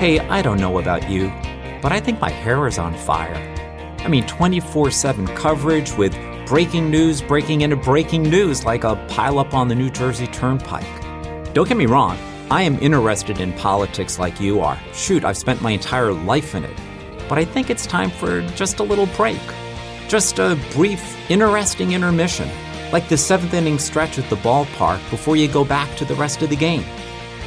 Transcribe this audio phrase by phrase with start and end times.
[0.00, 1.28] Hey, I don't know about you,
[1.82, 3.36] but I think my hair is on fire.
[3.98, 9.52] I mean, 24 7 coverage with breaking news breaking into breaking news like a pileup
[9.52, 11.52] on the New Jersey Turnpike.
[11.52, 12.16] Don't get me wrong,
[12.50, 14.78] I am interested in politics like you are.
[14.94, 16.80] Shoot, I've spent my entire life in it.
[17.28, 19.42] But I think it's time for just a little break.
[20.08, 22.48] Just a brief, interesting intermission,
[22.90, 26.40] like the seventh inning stretch at the ballpark before you go back to the rest
[26.40, 26.86] of the game.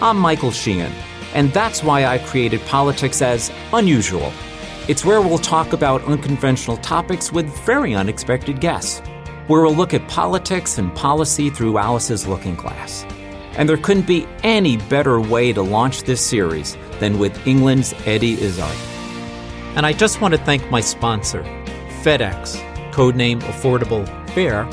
[0.04, 0.94] I'm Michael Sheehan,
[1.34, 4.32] and that's why I created Politics as Unusual.
[4.88, 9.00] It's where we'll talk about unconventional topics with very unexpected guests,
[9.48, 13.06] where we'll look at politics and policy through Alice's looking glass.
[13.54, 18.34] And there couldn't be any better way to launch this series than with England's Eddie
[18.42, 18.76] Izzard.
[19.76, 21.44] And I just want to thank my sponsor,
[22.04, 22.58] FedEx,
[22.92, 24.66] codename Affordable Fare.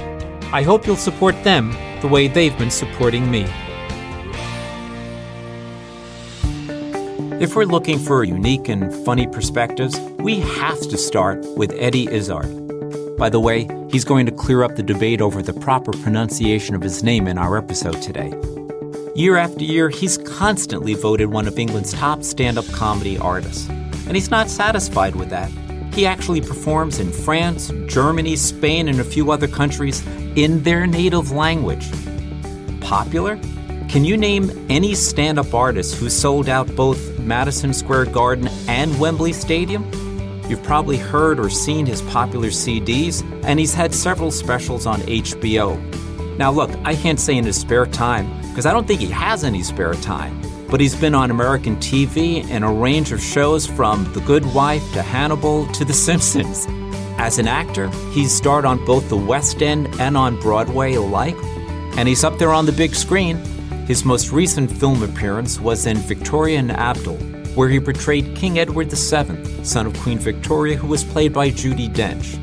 [0.52, 3.46] I hope you'll support them the way they've been supporting me.
[7.40, 13.16] If we're looking for unique and funny perspectives, we have to start with Eddie Izzard.
[13.16, 16.82] By the way, he's going to clear up the debate over the proper pronunciation of
[16.82, 18.30] his name in our episode today.
[19.14, 23.70] Year after year, he's constantly voted one of England's top stand up comedy artists.
[23.70, 25.50] And he's not satisfied with that.
[25.94, 30.06] He actually performs in France, Germany, Spain, and a few other countries
[30.36, 31.88] in their native language.
[32.82, 33.40] Popular?
[33.90, 38.96] Can you name any stand up artist who sold out both Madison Square Garden and
[39.00, 39.82] Wembley Stadium?
[40.48, 45.76] You've probably heard or seen his popular CDs, and he's had several specials on HBO.
[46.38, 49.42] Now, look, I can't say in his spare time, because I don't think he has
[49.42, 54.04] any spare time but he's been on American TV in a range of shows from
[54.12, 56.68] The Good Wife to Hannibal to The Simpsons.
[57.18, 61.36] As an actor, he's starred on both the West End and on Broadway alike,
[61.96, 63.42] and he's up there on the big screen.
[63.90, 67.16] His most recent film appearance was in Victoria and Abdul,
[67.56, 71.92] where he portrayed King Edward VII, son of Queen Victoria, who was played by Judi
[71.92, 72.38] Dench.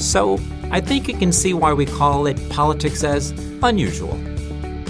[0.00, 0.40] So,
[0.72, 3.30] I think you can see why we call it politics as
[3.62, 4.18] unusual.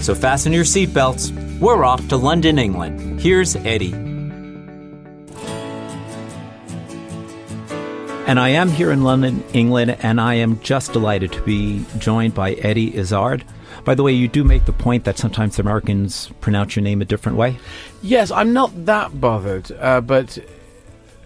[0.01, 1.31] So fasten your seatbelts.
[1.59, 3.21] We're off to London, England.
[3.21, 3.93] Here's Eddie.
[8.25, 12.33] And I am here in London, England, and I am just delighted to be joined
[12.33, 13.43] by Eddie Izzard.
[13.83, 17.05] By the way, you do make the point that sometimes Americans pronounce your name a
[17.05, 17.57] different way.
[18.01, 20.37] Yes, I'm not that bothered, uh, but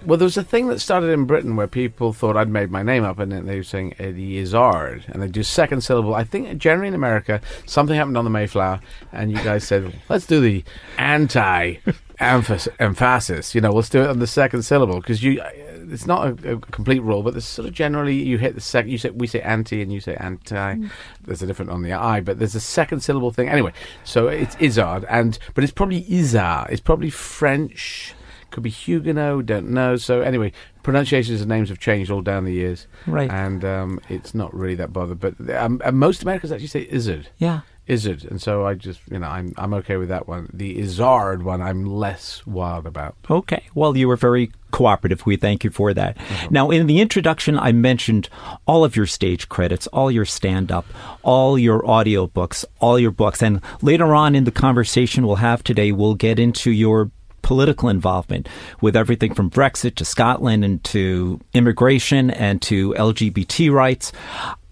[0.07, 2.81] well, there was a thing that started in Britain where people thought I'd made my
[2.81, 6.15] name up, and they were saying Eddie Izzard, and they do second syllable.
[6.15, 8.79] I think generally in America, something happened on the Mayflower,
[9.11, 10.63] and you guys said, "Let's do the
[10.97, 11.75] anti
[12.19, 15.41] emphasis." You know, let's do it on the second syllable because you.
[15.89, 18.91] It's not a, a, complete rule, but there's sort of generally you hit the second.
[18.91, 20.75] You say we say anti, and you say anti.
[20.75, 20.89] Mm.
[21.21, 23.73] There's a different on the I, but there's a second syllable thing anyway.
[24.03, 26.67] So it's Izzard, and but it's probably Izzard.
[26.69, 28.13] It's probably French
[28.51, 29.97] could be Huguenot, don't know.
[29.97, 30.51] So anyway,
[30.83, 33.29] pronunciations and names have changed all down the years, right?
[33.29, 35.19] And um, it's not really that bothered.
[35.19, 37.29] But um, most Americans actually say Izzard.
[37.37, 37.61] Yeah.
[37.87, 40.49] Izzard, and so I just, you know, I'm I'm okay with that one.
[40.53, 43.15] The Izzard one, I'm less wild about.
[43.29, 45.25] Okay, well, you were very cooperative.
[45.25, 46.17] We thank you for that.
[46.17, 46.53] Mm-hmm.
[46.53, 48.29] Now, in the introduction, I mentioned
[48.65, 50.85] all of your stage credits, all your stand-up,
[51.23, 55.91] all your audiobooks, all your books, and later on in the conversation we'll have today,
[55.91, 57.09] we'll get into your
[57.41, 58.49] political involvement
[58.81, 64.11] with everything from Brexit to Scotland and to immigration and to LGBT rights.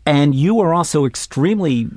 [0.06, 1.88] And you are also extremely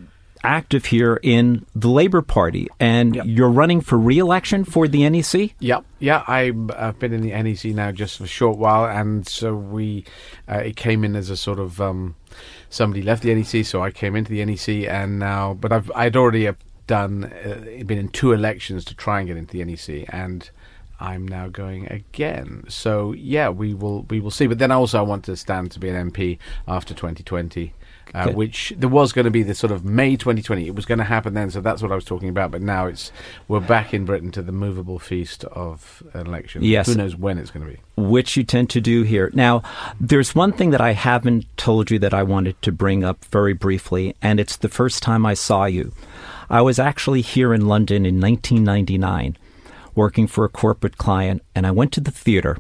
[0.49, 3.27] active here in the Labour Party, and yep.
[3.29, 5.55] you're running for re-election for the NEC.
[5.61, 9.29] Yep, yeah, I, have been in the NEC now just for a short while, and
[9.29, 10.07] so we
[10.49, 12.17] uh, it came in as a sort of um,
[12.71, 16.17] somebody left the NEC, so I came into the NEC, and now, but I've I'd
[16.17, 16.49] already
[16.87, 20.51] done uh, been in two elections to try and get into the NEC, and
[20.99, 22.65] I'm now going again.
[22.69, 24.47] So yeah, we will we will see.
[24.47, 27.75] But then also I want to stand to be an MP after 2020.
[28.15, 30.67] Uh, which there was going to be the sort of May 2020.
[30.67, 32.51] It was going to happen then, so that's what I was talking about.
[32.51, 33.13] But now it's
[33.49, 36.63] we're back in Britain to the movable feast of an election.
[36.63, 37.81] Yes, who knows when it's going to be?
[37.97, 39.31] Which you tend to do here.
[39.35, 39.63] Now,
[40.01, 43.53] there's one thing that I haven't told you that I wanted to bring up very
[43.53, 45.93] briefly, and it's the first time I saw you.
[46.49, 49.37] I was actually here in London in 1999
[49.95, 52.57] working for a corporate client, and I went to the theater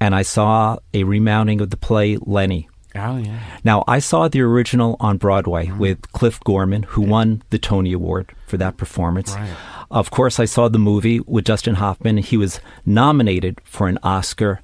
[0.00, 2.68] and I saw a remounting of the play Lenny.
[2.96, 3.40] Oh, yeah.
[3.64, 5.78] Now, I saw the original on Broadway mm-hmm.
[5.78, 7.08] with Cliff Gorman, who yeah.
[7.08, 9.34] won the Tony Award for that performance.
[9.34, 9.50] Right.
[9.90, 12.18] Of course, I saw the movie with Dustin Hoffman.
[12.18, 14.60] He was nominated for an Oscar.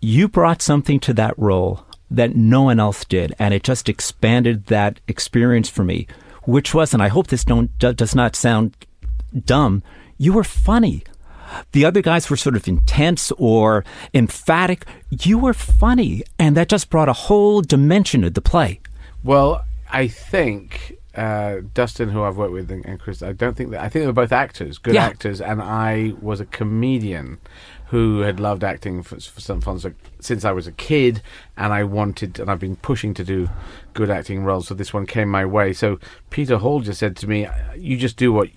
[0.00, 4.66] You brought something to that role that no one else did, and it just expanded
[4.66, 6.06] that experience for me,
[6.42, 8.76] which was, and I hope this don't does not sound
[9.44, 9.82] dumb,
[10.18, 11.04] you were funny.
[11.72, 14.84] The other guys were sort of intense or emphatic.
[15.10, 18.80] You were funny, and that just brought a whole dimension to the play.
[19.22, 23.70] Well, I think uh, Dustin, who I've worked with, and, and Chris, I don't think
[23.70, 25.06] that I think they were both actors, good Yeah.
[25.06, 27.38] actors, and I was a comedian
[27.88, 31.20] who had loved acting for, for some fun so, since I was a kid,
[31.56, 33.48] and I wanted, and I've been pushing to do
[33.94, 34.68] good acting roles.
[34.68, 35.72] So this one came my way.
[35.72, 35.98] So
[36.30, 38.48] Peter Hall just said to me, "You just do what."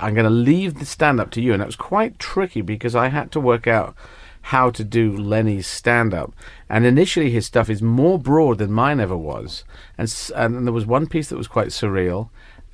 [0.00, 2.94] I'm going to leave the stand up to you, and that was quite tricky because
[2.94, 3.94] I had to work out
[4.42, 6.32] how to do Lenny's stand up.
[6.68, 9.64] And initially, his stuff is more broad than mine ever was.
[9.98, 12.30] And, and there was one piece that was quite surreal.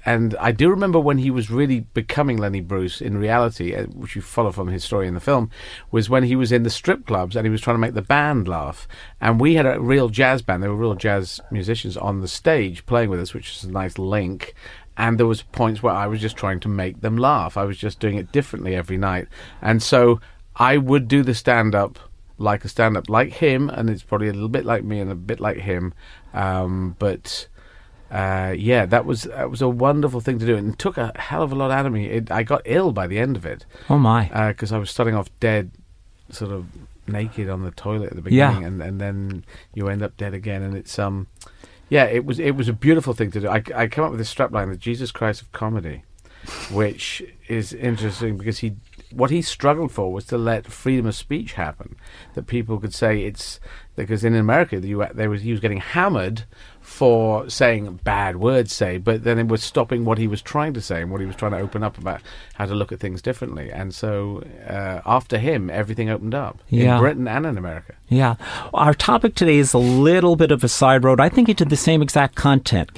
[0.06, 4.14] And I do remember when he was really becoming Lenny Bruce in reality, uh, which
[4.14, 5.50] you follow from his story in the film,
[5.90, 8.02] was when he was in the strip clubs and he was trying to make the
[8.02, 8.86] band laugh.
[9.20, 12.86] And we had a real jazz band, they were real jazz musicians on the stage
[12.86, 14.54] playing with us, which is a nice link
[14.96, 17.56] and there was points where I was just trying to make them laugh.
[17.56, 19.28] I was just doing it differently every night,
[19.62, 20.20] and so
[20.56, 21.98] I would do the stand up
[22.38, 25.10] like a stand up, like him, and it's probably a little bit like me and
[25.10, 25.94] a bit like him,
[26.34, 27.48] um, but.
[28.08, 31.10] Uh, yeah, that was that was a wonderful thing to do, and it took a
[31.16, 32.06] hell of a lot out of me.
[32.06, 34.30] It, I got ill by the end of it Oh my!
[34.52, 35.72] because I was starting off dead,
[36.30, 36.66] sort of
[37.08, 38.50] naked on the toilet at the Yeah.
[38.50, 39.44] beginning, and, and then
[39.74, 41.26] you end up dead again, and it's um,
[41.88, 43.48] yeah, it was it was a beautiful thing to do.
[43.48, 46.02] I I came up with this strapline, the Jesus Christ of comedy,
[46.70, 48.76] which is interesting because he
[49.12, 51.96] what he struggled for was to let freedom of speech happen,
[52.34, 53.60] that people could say it's
[53.94, 56.44] because in America the US, there was he was getting hammered
[56.86, 60.80] for saying bad words, say, but then it was stopping what he was trying to
[60.80, 62.20] say and what he was trying to open up about
[62.54, 63.72] how to look at things differently.
[63.72, 66.94] And so uh, after him, everything opened up Yeah.
[66.94, 67.94] in Britain and in America.
[68.08, 68.36] Yeah.
[68.72, 71.18] Our topic today is a little bit of a side road.
[71.20, 72.90] I think it did the same exact content.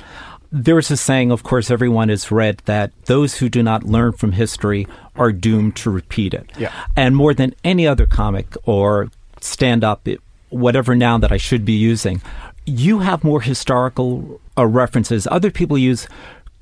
[0.53, 4.33] There's a saying, of course, everyone has read that those who do not learn from
[4.33, 4.87] history
[5.17, 6.51] are doomed to repeat it.
[6.59, 6.73] Yeah.
[6.95, 9.09] And more than any other comic or
[9.41, 10.07] stand up,
[10.51, 12.23] whatever noun that I should be using,
[12.69, 15.27] you have more historical uh, references.
[15.31, 16.07] Other people use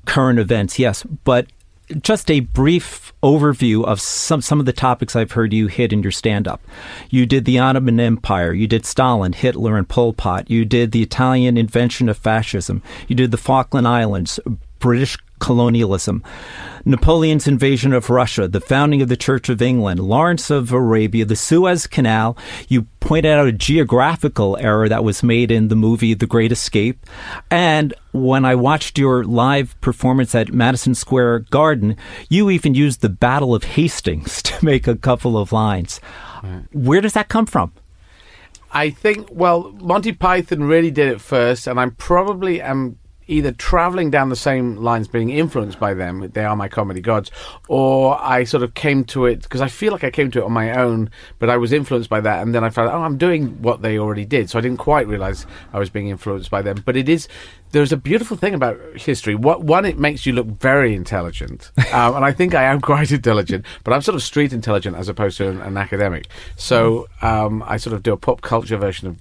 [0.05, 1.47] current events, yes, but
[2.01, 6.03] just a brief overview of some some of the topics I've heard you hit in
[6.03, 6.61] your stand up.
[7.09, 11.03] You did the Ottoman Empire, you did Stalin, Hitler and Pol Pot, you did the
[11.03, 14.39] Italian invention of fascism, you did the Falkland Islands,
[14.79, 16.23] British colonialism,
[16.85, 21.35] Napoleon's invasion of Russia, the founding of the Church of England, Lawrence of Arabia, the
[21.35, 22.37] Suez Canal.
[22.67, 27.05] You pointed out a geographical error that was made in the movie The Great Escape.
[27.51, 31.97] And when I watched your live performance at Madison Square Garden,
[32.29, 35.99] you even used the Battle of Hastings to make a couple of lines.
[36.71, 37.73] Where does that come from?
[38.71, 42.97] I think, well, Monty Python really did it first, and I probably am
[43.27, 47.29] either traveling down the same lines, being influenced by them, they are my comedy gods,
[47.67, 50.45] or I sort of came to it, because I feel like I came to it
[50.45, 51.09] on my own,
[51.39, 53.99] but I was influenced by that, and then I found, oh, I'm doing what they
[53.99, 56.81] already did, so I didn't quite realize I was being influenced by them.
[56.85, 57.27] But it is,
[57.71, 59.35] there's a beautiful thing about history.
[59.35, 63.11] What, one, it makes you look very intelligent, um, and I think I am quite
[63.11, 66.27] intelligent, but I'm sort of street intelligent as opposed to an, an academic.
[66.55, 69.17] So um, I sort of do a pop culture version of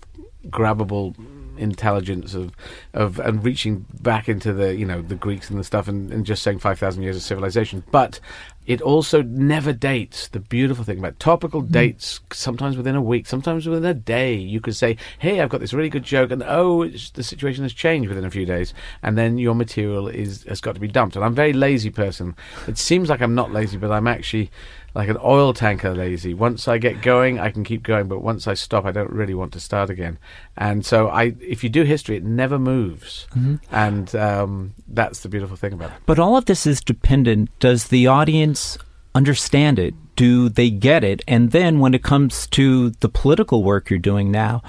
[0.51, 1.17] grabbable
[1.59, 2.53] intelligence of
[2.95, 6.27] of and reaching back into the you know the Greeks and the stuff and, and
[6.27, 7.85] just saying five thousand years of civilization.
[7.91, 8.21] But
[8.67, 10.29] it also never dates.
[10.29, 11.73] The beautiful thing about topical mm-hmm.
[11.73, 15.61] dates, sometimes within a week, sometimes within a day, you could say, "Hey, I've got
[15.61, 18.75] this really good joke," and oh, it's, the situation has changed within a few days,
[19.03, 21.17] and then your material is has got to be dumped.
[21.17, 22.35] And I'm a very lazy person.
[22.67, 24.51] It seems like I'm not lazy, but I'm actually
[24.97, 26.33] like an oil tanker lazy.
[26.33, 29.35] Once I get going, I can keep going, but once I stop, I don't really
[29.35, 30.19] want to start again.
[30.57, 33.27] And so, I if you do history, it never moves,
[33.71, 35.99] and um, that's the beautiful thing about it.
[36.07, 37.51] But all of this is dependent.
[37.59, 38.79] Does the audience
[39.15, 39.95] understand it?
[40.17, 41.21] Do they get it?
[41.29, 44.63] And then when it comes to the political work you're doing now,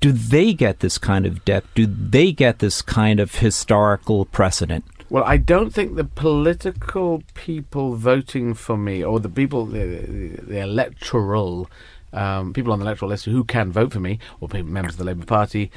[0.00, 1.68] do they get this kind of depth?
[1.74, 4.84] Do they get this kind of historical precedent?
[5.10, 10.28] Well, I don't think the political people voting for me, or the people, the, the,
[10.42, 11.68] the electoral
[12.12, 15.04] um, people on the electoral list who can vote for me, or members of the
[15.04, 15.72] Labour Party,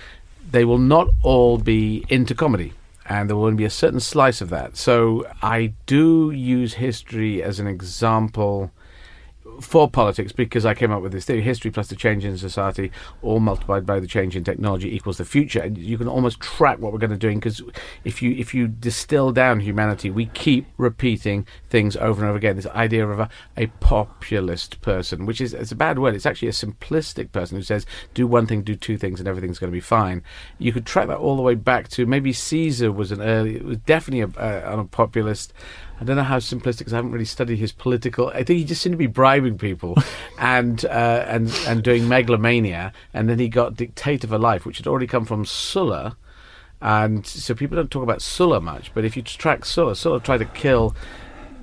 [0.52, 2.74] they will not all be into comedy.
[3.08, 4.78] And there will be a certain slice of that.
[4.78, 8.72] So I do use history as an example
[9.62, 12.92] for politics because I came up with this theory history plus the change in society
[13.22, 15.60] all multiplied by the change in technology equals the future.
[15.60, 17.62] And you can almost track what we're going to do because
[18.04, 22.56] if you if you distill down humanity we keep repeating things over and over again.
[22.56, 26.16] This idea of a, a populist person which is it's a bad word.
[26.16, 29.60] It's actually a simplistic person who says do one thing do two things and everything's
[29.60, 30.24] going to be fine.
[30.58, 33.66] You could track that all the way back to maybe Caesar was an early it
[33.66, 35.54] was definitely a, a, a populist
[36.04, 38.28] I don't know how simplistic because I haven't really studied his political.
[38.28, 39.96] I think he just seemed to be bribing people,
[40.38, 44.80] and uh, and and doing megalomania, and then he got Dictate of a Life, which
[44.80, 46.18] had already come from Sulla,
[46.82, 48.94] and so people don't talk about Sulla much.
[48.94, 50.94] But if you track Sulla, Sulla tried to kill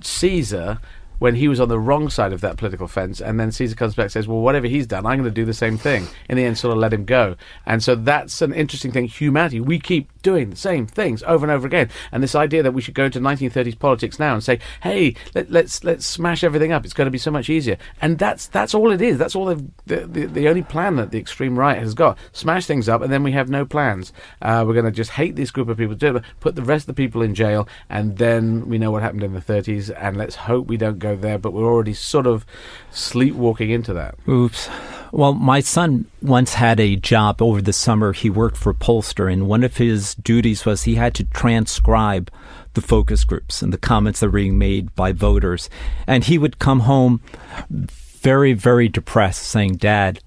[0.00, 0.80] Caesar
[1.20, 3.94] when he was on the wrong side of that political fence, and then Caesar comes
[3.94, 6.36] back and says, "Well, whatever he's done, I'm going to do the same thing." In
[6.36, 9.06] the end, sort of let him go, and so that's an interesting thing.
[9.06, 12.72] Humanity, we keep doing the same things over and over again, and this idea that
[12.72, 16.72] we should go into 1930s politics now and say, "Hey, let, let's let's smash everything
[16.72, 16.84] up.
[16.84, 19.18] It's going to be so much easier," and that's that's all it is.
[19.18, 22.88] That's all the the, the only plan that the extreme right has got: smash things
[22.88, 24.12] up, and then we have no plans.
[24.42, 27.02] Uh, we're going to just hate this group of people, put the rest of the
[27.02, 30.66] people in jail, and then we know what happened in the 30s, and let's hope
[30.66, 32.44] we don't go there, but we're already sort of
[32.90, 34.16] sleepwalking into that.
[34.28, 34.68] Oops.
[35.12, 38.12] Well, my son once had a job over the summer.
[38.12, 42.30] He worked for Pollster, and one of his duties was he had to transcribe
[42.74, 45.68] the focus groups and the comments that were being made by voters.
[46.06, 47.20] And he would come home
[47.68, 50.20] very, very depressed, saying, Dad,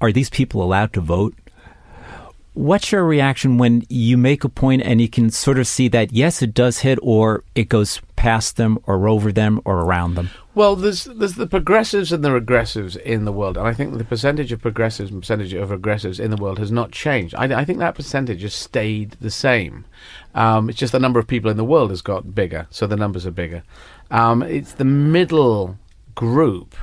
[0.00, 1.34] are these people allowed to vote?
[2.54, 6.12] What's your reaction when you make a point and you can sort of see that,
[6.12, 10.28] yes, it does hit, or it goes past them, or over them, or around them?
[10.54, 14.04] Well, there's there's the progressives and the regressives in the world, and I think the
[14.04, 17.34] percentage of progressives and percentage of regressives in the world has not changed.
[17.36, 19.86] I, I think that percentage has stayed the same.
[20.34, 22.96] Um, it's just the number of people in the world has got bigger, so the
[22.96, 23.62] numbers are bigger.
[24.10, 25.78] Um, it's the middle
[26.14, 26.74] group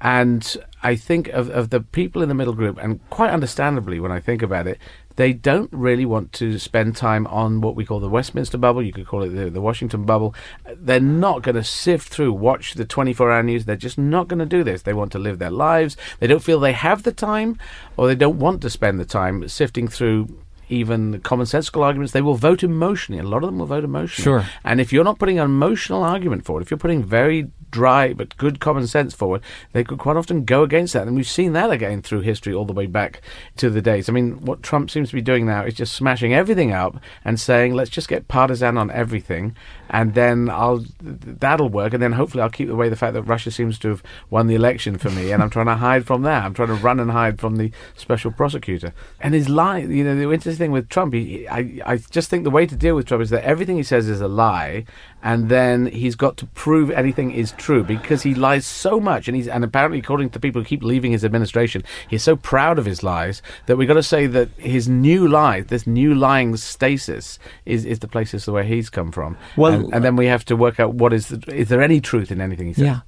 [0.00, 4.12] and I think of, of the people in the middle group, and quite understandably, when
[4.12, 4.78] I think about it,
[5.16, 8.82] they don't really want to spend time on what we call the Westminster bubble.
[8.84, 10.32] You could call it the, the Washington bubble.
[10.76, 13.64] They're not going to sift through, watch the 24 hour news.
[13.64, 14.82] They're just not going to do this.
[14.82, 15.96] They want to live their lives.
[16.20, 17.58] They don't feel they have the time,
[17.96, 22.20] or they don't want to spend the time sifting through even the commonsensical arguments, they
[22.20, 23.20] will vote emotionally.
[23.20, 24.24] A lot of them will vote emotionally.
[24.24, 24.46] Sure.
[24.64, 28.34] And if you're not putting an emotional argument forward, if you're putting very dry but
[28.38, 31.06] good common sense forward, they could quite often go against that.
[31.06, 33.20] And we've seen that again through history all the way back
[33.56, 34.08] to the days.
[34.08, 37.38] I mean, what Trump seems to be doing now is just smashing everything up and
[37.38, 39.54] saying, let's just get partisan on everything,
[39.90, 41.92] and then I'll that'll work.
[41.92, 44.54] And then hopefully I'll keep away the fact that Russia seems to have won the
[44.54, 46.44] election for me, and I'm trying to hide from that.
[46.44, 48.92] I'm trying to run and hide from the special prosecutor.
[49.20, 50.26] And his lie, you know, the
[50.58, 53.30] thing with Trump, he, I, I just think the way to deal with Trump is
[53.30, 54.84] that everything he says is a lie,
[55.22, 59.36] and then he's got to prove anything is true because he lies so much, and
[59.36, 62.84] he's and apparently, according to people who keep leaving his administration, he's so proud of
[62.84, 67.38] his lies that we've got to say that his new lie, this new lying stasis,
[67.64, 69.36] is is the places where he's come from.
[69.56, 72.00] Well, and, and then we have to work out what is the, is there any
[72.00, 72.84] truth in anything he says?
[72.84, 73.00] Yeah,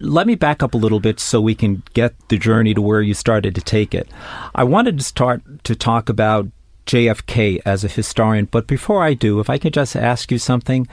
[0.00, 3.00] let me back up a little bit so we can get the journey to where
[3.02, 4.08] you started to take it.
[4.54, 6.48] I wanted to start to talk about
[6.86, 10.86] JFK as a historian, but before I do, if I could just ask you something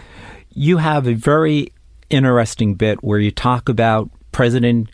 [0.54, 1.72] you have a very
[2.10, 4.90] interesting bit where you talk about President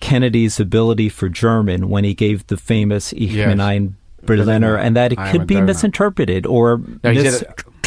[0.00, 3.48] Kennedy's ability for German when he gave the famous Ich yes.
[3.48, 7.10] bin ein Berliner, and that it could be misinterpreted or no,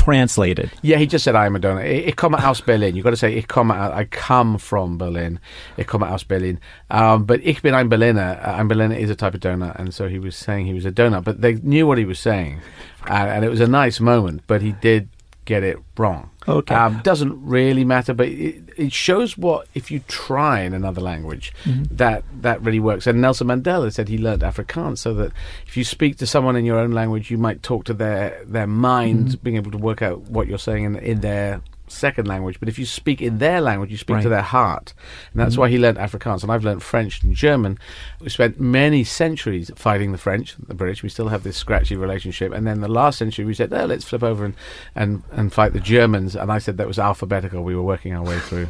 [0.02, 0.72] mistranslated.
[0.82, 1.84] Yeah, he just said I am a donor.
[1.84, 2.96] Ich komme aus Berlin.
[2.96, 5.40] You've got to say ich komme, I come from Berlin.
[5.78, 6.60] Ich komme aus Berlin.
[6.90, 8.40] Um, but ich bin ein Berliner.
[8.42, 10.86] Uh, ein Berliner is a type of donut, and so he was saying he was
[10.86, 11.24] a donut.
[11.24, 12.62] But they knew what he was saying,
[13.08, 14.42] and it was a nice moment.
[14.48, 15.10] But he did
[15.46, 16.30] get it wrong.
[16.48, 16.74] Okay.
[16.74, 21.54] Um, doesn't really matter, but it, it, shows what if you try in another language,
[21.64, 21.96] mm-hmm.
[21.96, 23.08] that that really works.
[23.08, 25.32] And Nelson Mandela said he learned Afrikaans, so that
[25.68, 28.68] if you speak to someone in your own language, you might talk to their their
[28.68, 29.44] mind, mm-hmm.
[29.44, 32.80] being able to work out what you're saying in, in their second language, but if
[32.80, 34.24] you speak in their language, you speak right.
[34.24, 34.94] to their heart.
[35.32, 35.62] And that's mm-hmm.
[35.62, 36.44] why he learned Afrikaans.
[36.44, 37.78] And I've learned French and German.
[38.20, 41.04] We spent many centuries fighting the French, the British.
[41.04, 42.54] We still have this scratchy relationship.
[42.54, 44.56] And then the last century, we said, oh, let's flip over and,
[44.96, 46.36] and, and fight the Germans.
[46.36, 47.64] And I said that was alphabetical.
[47.64, 48.70] We were working our way through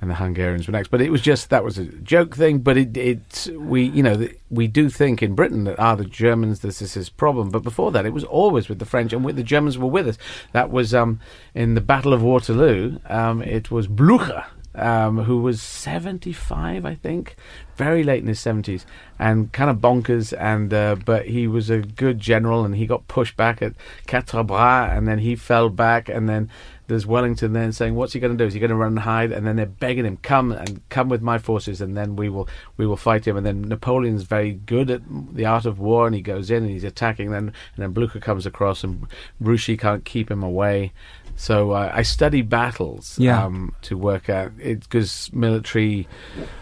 [0.00, 0.88] and the Hungarians were next.
[0.88, 2.58] But it was just that was a joke thing.
[2.60, 6.60] But it, it we you know we do think in Britain that ah the Germans
[6.60, 7.50] this is his problem.
[7.50, 10.08] But before that, it was always with the French, and with the Germans were with
[10.08, 10.18] us.
[10.52, 11.20] That was um,
[11.54, 12.98] in the Battle of Waterloo.
[13.06, 14.44] Um, it was Blucher.
[14.72, 17.34] Um, who was 75, I think,
[17.76, 18.84] very late in his 70s,
[19.18, 20.32] and kind of bonkers.
[20.38, 23.74] And uh, but he was a good general, and he got pushed back at
[24.06, 26.48] Quatre Bras, and then he fell back, and then
[26.90, 28.46] there's Wellington then saying, "What's he going to do?
[28.46, 31.08] Is he going to run and hide?" And then they're begging him, "Come and come
[31.08, 34.52] with my forces, and then we will we will fight him." And then Napoleon's very
[34.52, 37.30] good at the art of war, and he goes in and he's attacking.
[37.30, 39.06] Then and then Blucher comes across, and
[39.40, 40.92] Grouchy can't keep him away.
[41.36, 43.42] So uh, I study battles yeah.
[43.42, 46.06] um, to work out it because military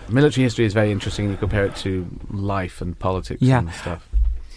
[0.08, 1.30] military history is very interesting.
[1.30, 3.58] You compare it to life and politics yeah.
[3.58, 4.07] and stuff.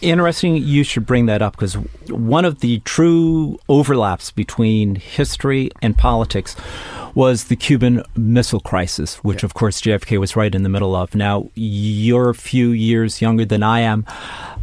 [0.02, 1.74] Interesting you should bring that up because
[2.08, 6.56] one of the true overlaps between history and politics
[7.14, 9.46] was the Cuban Missile Crisis, which, yeah.
[9.46, 11.14] of course, JFK was right in the middle of.
[11.14, 14.06] Now, you're a few years younger than I am.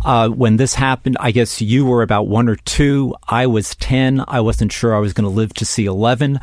[0.03, 3.15] Uh, when this happened, I guess you were about one or two.
[3.27, 4.23] I was 10.
[4.27, 6.39] I wasn't sure I was going to live to see 11.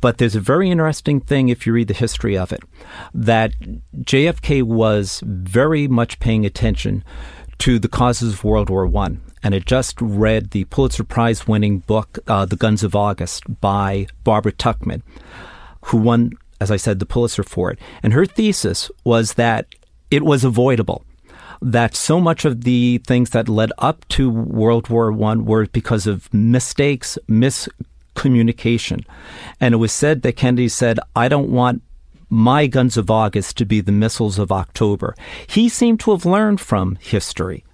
[0.00, 2.62] But there's a very interesting thing if you read the history of it
[3.12, 3.52] that
[3.98, 7.04] JFK was very much paying attention
[7.60, 11.80] to the causes of World War One, and had just read the Pulitzer Prize winning
[11.80, 15.02] book, uh, The Guns of August, by Barbara Tuchman,
[15.86, 17.78] who won, as I said, the Pulitzer for it.
[18.02, 19.66] And her thesis was that
[20.10, 21.04] it was avoidable.
[21.62, 26.06] That so much of the things that led up to World War One were because
[26.06, 29.04] of mistakes, miscommunication.
[29.60, 31.82] And it was said that Kennedy said, I don't want
[32.30, 35.14] my guns of August to be the missiles of October.
[35.46, 37.64] He seemed to have learned from history.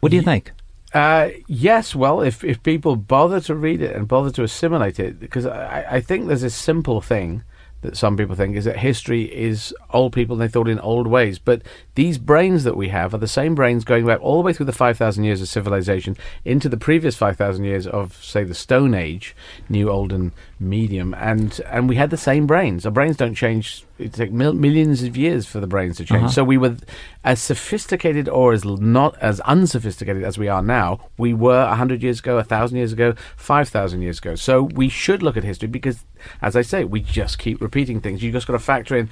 [0.00, 0.52] What do you think?
[0.94, 5.18] Uh, yes, well, if, if people bother to read it and bother to assimilate it,
[5.18, 7.42] because I, I think there's a simple thing
[7.84, 11.06] that some people think is that history is old people and they thought in old
[11.06, 11.38] ways.
[11.38, 11.62] But
[11.94, 14.66] these brains that we have are the same brains going back all the way through
[14.66, 19.36] the 5,000 years of civilization into the previous 5,000 years of, say, the Stone Age,
[19.68, 21.14] New, Old, and Medium.
[21.14, 22.86] And, and we had the same brains.
[22.86, 26.24] Our brains don't change it takes mil- millions of years for the brains to change.
[26.24, 26.32] Uh-huh.
[26.32, 26.76] So we were
[27.22, 30.98] as sophisticated or as not as unsophisticated as we are now.
[31.16, 34.34] We were hundred years ago, thousand years ago, five thousand years ago.
[34.34, 36.04] So we should look at history because,
[36.42, 38.22] as I say, we just keep repeating things.
[38.22, 39.10] You just got to factor in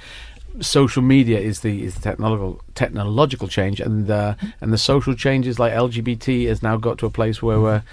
[0.61, 5.59] social media is the is the technological technological change, and uh, and the social changes
[5.59, 7.83] like LGBT has now got to a place where we're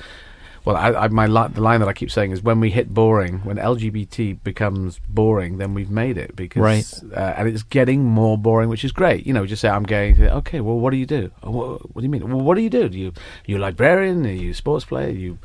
[0.72, 2.92] well, I, I, my li- the line that I keep saying is when we hit
[2.92, 7.16] boring, when LGBT becomes boring, then we've made it because right.
[7.16, 9.26] uh, and it's getting more boring, which is great.
[9.26, 10.14] You know, just say I'm gay.
[10.18, 11.30] Okay, well, what do you do?
[11.42, 12.28] Oh, what, what, do you mean?
[12.28, 12.88] Well, what do you do?
[12.88, 13.12] Do you
[13.46, 14.24] you a librarian?
[14.26, 15.08] Are you a sports player?
[15.08, 15.38] Are you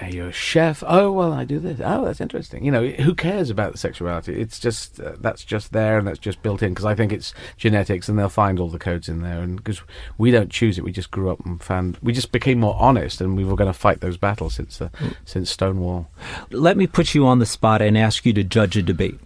[0.00, 0.82] are you a chef?
[0.86, 1.80] Oh, well, I do this.
[1.82, 2.64] Oh, that's interesting.
[2.64, 4.40] You know, who cares about the sexuality?
[4.40, 7.32] It's just uh, that's just there and that's just built in because I think it's
[7.56, 9.82] genetics and they'll find all the codes in there and because
[10.18, 13.20] we don't choose it, we just grew up and found we just became more honest
[13.20, 14.88] and we were going to fight those battles since uh,
[15.24, 16.08] since Stonewall.
[16.50, 19.18] Let me put you on the spot and ask you to judge a debate.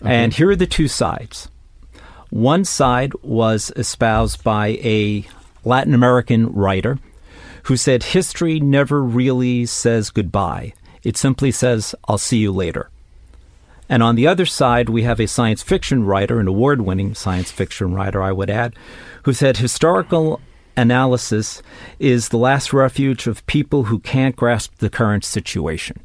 [0.00, 0.14] Okay.
[0.14, 1.48] And here are the two sides.
[2.30, 5.26] One side was espoused by a
[5.64, 6.98] Latin American writer
[7.64, 10.72] who said history never really says goodbye.
[11.04, 12.90] It simply says, I'll see you later.
[13.88, 17.50] And on the other side, we have a science fiction writer, an award winning science
[17.50, 18.74] fiction writer, I would add,
[19.24, 20.40] who said historical
[20.76, 21.62] analysis
[21.98, 26.00] is the last refuge of people who can't grasp the current situation.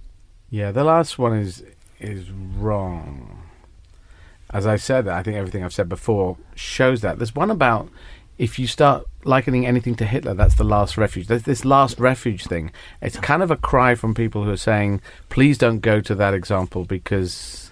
[0.50, 1.64] Yeah, the last one is
[2.00, 3.44] is wrong.
[4.52, 7.18] As I said, I think everything I've said before shows that.
[7.18, 7.90] There's one about
[8.38, 11.28] if you start likening anything to Hitler, that's the last refuge.
[11.28, 12.72] There's this last refuge thing.
[13.02, 16.34] It's kind of a cry from people who are saying, please don't go to that
[16.34, 17.72] example because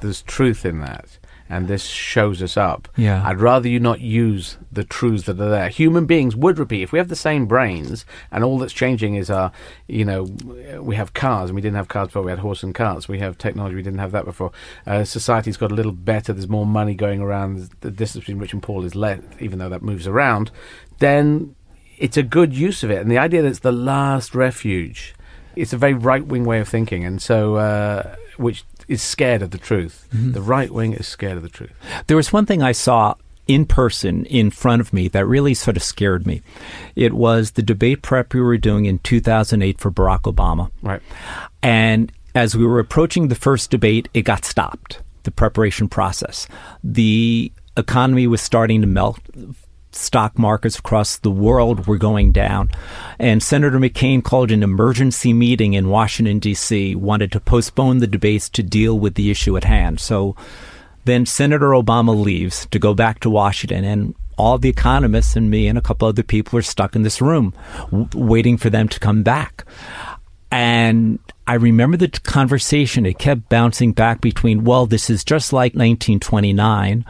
[0.00, 1.18] there's truth in that
[1.52, 2.88] and this shows us up.
[2.96, 3.22] Yeah.
[3.26, 5.68] I'd rather you not use the truths that are there.
[5.68, 6.80] Human beings would repeat.
[6.80, 9.52] If we have the same brains and all that's changing is our,
[9.86, 10.22] you know,
[10.80, 12.22] we have cars and we didn't have cars before.
[12.22, 13.06] We had horse and carts.
[13.06, 13.76] We have technology.
[13.76, 14.50] We didn't have that before.
[14.86, 16.32] Uh, society's got a little better.
[16.32, 17.68] There's more money going around.
[17.82, 20.50] The distance between rich and poor is less, even though that moves around.
[21.00, 21.54] Then
[21.98, 23.02] it's a good use of it.
[23.02, 25.14] And the idea that it's the last refuge,
[25.54, 27.04] it's a very right wing way of thinking.
[27.04, 30.08] And so, uh, which is scared of the truth.
[30.12, 30.32] Mm-hmm.
[30.32, 31.72] The right wing is scared of the truth.
[32.06, 33.14] There was one thing I saw
[33.48, 36.42] in person in front of me that really sort of scared me.
[36.94, 40.70] It was the debate prep we were doing in 2008 for Barack Obama.
[40.80, 41.02] Right.
[41.62, 46.48] And as we were approaching the first debate, it got stopped, the preparation process.
[46.82, 49.18] The economy was starting to melt
[49.94, 52.70] stock markets across the world were going down.
[53.18, 58.48] And Senator McCain called an emergency meeting in Washington, D.C., wanted to postpone the debates
[58.50, 60.00] to deal with the issue at hand.
[60.00, 60.36] So
[61.04, 65.66] then Senator Obama leaves to go back to Washington, and all the economists and me
[65.68, 67.54] and a couple other people are stuck in this room
[67.90, 69.64] w- waiting for them to come back.
[70.50, 73.06] And I remember the conversation.
[73.06, 77.04] It kept bouncing back between, well, this is just like 1929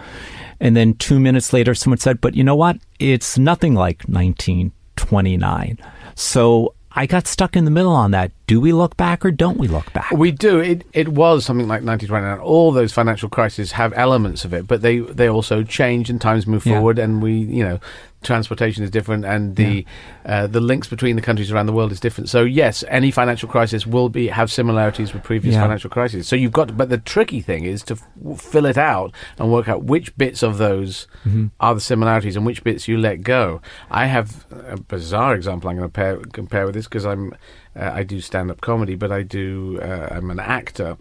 [0.62, 2.78] and then two minutes later, someone said, but you know what?
[3.00, 5.76] It's nothing like 1929.
[6.14, 8.30] So I got stuck in the middle on that.
[8.46, 10.12] Do we look back or don't we look back?
[10.12, 10.60] We do.
[10.60, 12.38] It it was something like 1929.
[12.38, 16.46] All those financial crises have elements of it, but they they also change and times
[16.46, 17.00] move forward.
[17.00, 17.80] And we, you know,
[18.22, 19.84] transportation is different, and the
[20.24, 22.28] uh, the links between the countries around the world is different.
[22.28, 25.62] So yes, any financial crisis will be have similarities with previous Yeah.
[25.62, 26.26] financial crises.
[26.28, 29.50] So you've got, to, but the tricky thing is to f- fill it out and
[29.52, 31.46] work out which bits of those Mm-hmm.
[31.60, 33.60] are the similarities and which bits you let go.
[33.90, 37.34] I have a bizarre example I'm going to compare with this because I'm
[37.74, 40.96] uh, I do stand up comedy, but I do uh, I'm an actor.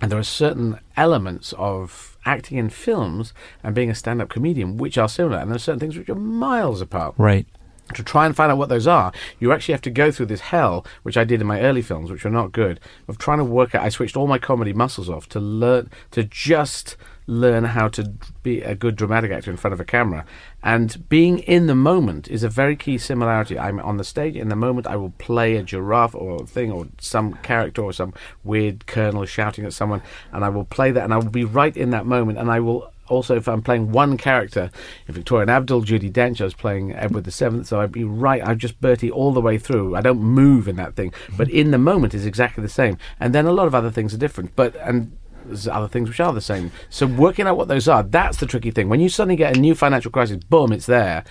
[0.00, 3.32] And there are certain elements of acting in films
[3.62, 6.10] and being a stand up comedian which are similar, and there are certain things which
[6.10, 7.14] are miles apart.
[7.16, 7.46] Right.
[7.94, 10.40] To try and find out what those are, you actually have to go through this
[10.40, 13.44] hell, which I did in my early films, which were not good, of trying to
[13.44, 13.84] work out.
[13.84, 18.12] I switched all my comedy muscles off to learn, to just learn how to
[18.42, 20.24] be a good dramatic actor in front of a camera.
[20.62, 23.58] And being in the moment is a very key similarity.
[23.58, 26.70] I'm on the stage in the moment, I will play a giraffe or a thing
[26.70, 31.04] or some character or some weird colonel shouting at someone, and I will play that,
[31.04, 33.92] and I will be right in that moment, and I will also if I'm playing
[33.92, 34.70] one character,
[35.06, 38.04] in Victoria and Abdul, Judi Dench, I was playing Edward the Seventh, so I'd be
[38.04, 38.44] right.
[38.46, 39.94] I'd just Bertie all the way through.
[39.94, 42.98] I don't move in that thing, but in the moment is exactly the same.
[43.20, 46.20] And then a lot of other things are different, but and there's other things which
[46.20, 46.70] are the same.
[46.90, 48.88] So working out what those are, that's the tricky thing.
[48.88, 51.24] When you suddenly get a new financial crisis, boom, it's there.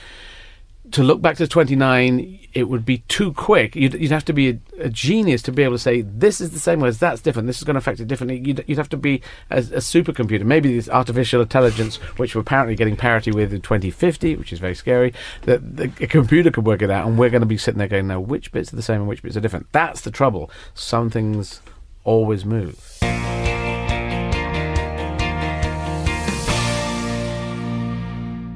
[0.92, 3.76] To look back to 29, it would be too quick.
[3.76, 6.52] You'd, you'd have to be a, a genius to be able to say, this is
[6.52, 7.48] the same, whereas that's different.
[7.48, 8.40] This is going to affect it differently.
[8.46, 10.46] You'd, you'd have to be a, a supercomputer.
[10.46, 14.76] Maybe this artificial intelligence, which we're apparently getting parity with in 2050, which is very
[14.76, 17.80] scary, that the, a computer could work it out, and we're going to be sitting
[17.80, 19.68] there going, no, which bits are the same and which bits are different.
[19.72, 20.52] That's the trouble.
[20.76, 21.62] Some things
[22.06, 23.00] always move.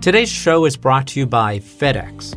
[0.10, 2.34] Today's show is brought to you by FedEx.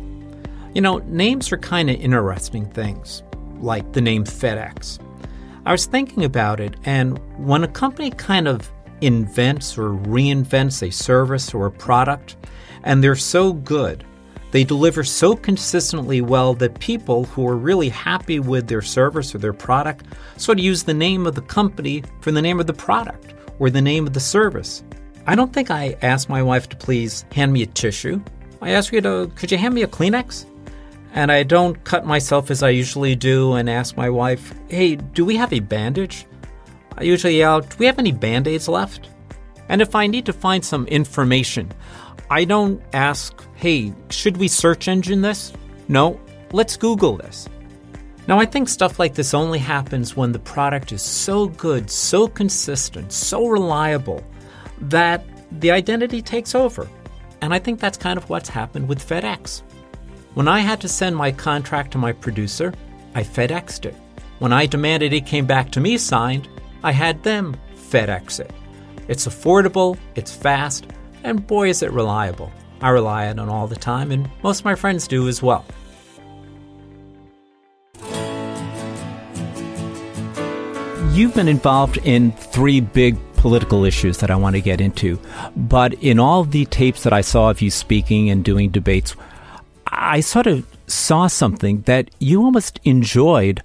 [0.75, 3.23] You know, names are kind of interesting things,
[3.61, 4.99] like the name FedEx.
[5.65, 10.91] I was thinking about it, and when a company kind of invents or reinvents a
[10.91, 12.35] service or a product,
[12.83, 14.05] and they're so good,
[14.51, 19.39] they deliver so consistently well that people who are really happy with their service or
[19.39, 20.05] their product
[20.37, 23.71] sort of use the name of the company for the name of the product or
[23.71, 24.83] the name of the service.
[25.25, 28.21] I don't think I asked my wife to please hand me a tissue.
[28.61, 30.45] I asked her to, could you hand me a Kleenex?
[31.13, 35.23] And I don't cut myself as I usually do and ask my wife, hey, do
[35.23, 36.25] we have a bandage?
[36.97, 39.09] I usually yell, do we have any band aids left?
[39.69, 41.71] And if I need to find some information,
[42.29, 45.53] I don't ask, hey, should we search engine this?
[45.87, 46.19] No,
[46.51, 47.47] let's Google this.
[48.27, 52.27] Now, I think stuff like this only happens when the product is so good, so
[52.27, 54.23] consistent, so reliable
[54.81, 55.23] that
[55.59, 56.87] the identity takes over.
[57.41, 59.63] And I think that's kind of what's happened with FedEx.
[60.33, 62.73] When I had to send my contract to my producer,
[63.15, 63.95] I FedExed it.
[64.39, 66.47] When I demanded it came back to me signed,
[66.83, 68.51] I had them FedEx it.
[69.07, 70.87] It's affordable, it's fast,
[71.23, 72.51] and boy is it reliable.
[72.81, 75.65] I rely on it all the time, and most of my friends do as well.
[81.11, 85.19] You've been involved in three big political issues that I want to get into.
[85.53, 89.17] But in all the tapes that I saw of you speaking and doing debates,
[89.85, 93.61] I sort of saw something that you almost enjoyed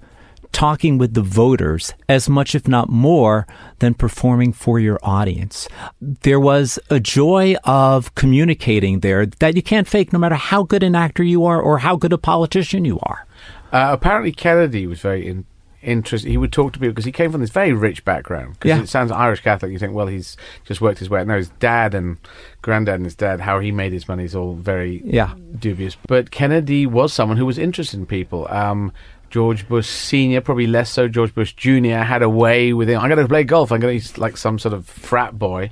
[0.51, 3.47] talking with the voters as much, if not more,
[3.79, 5.69] than performing for your audience.
[6.01, 10.83] There was a joy of communicating there that you can't fake no matter how good
[10.83, 13.25] an actor you are or how good a politician you are.
[13.71, 15.45] Uh, apparently, Kennedy was very in-
[15.81, 16.29] interested.
[16.29, 18.53] He would talk to people because he came from this very rich background.
[18.53, 18.81] Because Yeah.
[18.83, 19.71] it sounds Irish Catholic.
[19.71, 21.23] You think, well, he's just worked his way.
[21.23, 22.17] No, his dad and
[22.61, 25.33] granddad and his dad, how he made his money is all very Yeah.
[25.57, 25.95] dubious.
[26.07, 28.47] But Kennedy was someone who was interested in people.
[28.49, 28.91] Um,
[29.29, 31.07] George Bush Senior, probably less so.
[31.07, 32.99] George Bush Junior had a way with him.
[32.99, 33.71] I'm going to play golf.
[33.71, 35.71] I'm going to be like some sort of frat boy.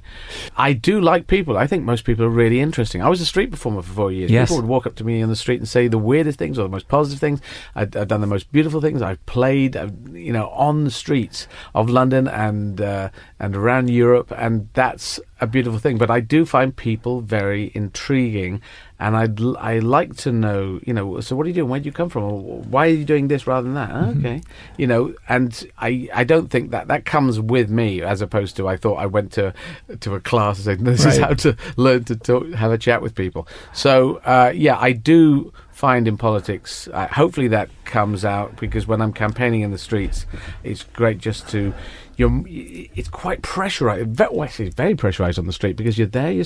[0.55, 1.57] I do like people.
[1.57, 3.01] I think most people are really interesting.
[3.01, 4.31] I was a street performer for four years.
[4.31, 4.49] Yes.
[4.49, 6.63] People would walk up to me on the street and say the weirdest things or
[6.63, 7.41] the most positive things.
[7.75, 9.01] I've, I've done the most beautiful things.
[9.01, 14.31] I've played, uh, you know, on the streets of London and uh, and around Europe,
[14.35, 15.97] and that's a beautiful thing.
[15.97, 18.61] But I do find people very intriguing,
[18.99, 21.69] and I'd l- I like to know, you know, so what are you doing?
[21.69, 22.23] Where do you come from?
[22.23, 23.91] Or why are you doing this rather than that?
[23.93, 24.41] "Oh, Okay,
[24.77, 28.67] you know, and I I don't think that that comes with me as opposed to
[28.67, 29.53] I thought I went to
[29.99, 33.01] to a class and said this is how to learn to talk, have a chat
[33.01, 33.47] with people.
[33.73, 36.87] So uh, yeah, I do find in politics.
[36.91, 40.25] Uh, hopefully that comes out because when I'm campaigning in the streets,
[40.63, 41.71] it's great just to.
[42.15, 44.19] You're, it's quite pressurized.
[44.19, 46.31] Well, it's very pressurized on the street because you're there.
[46.31, 46.45] You're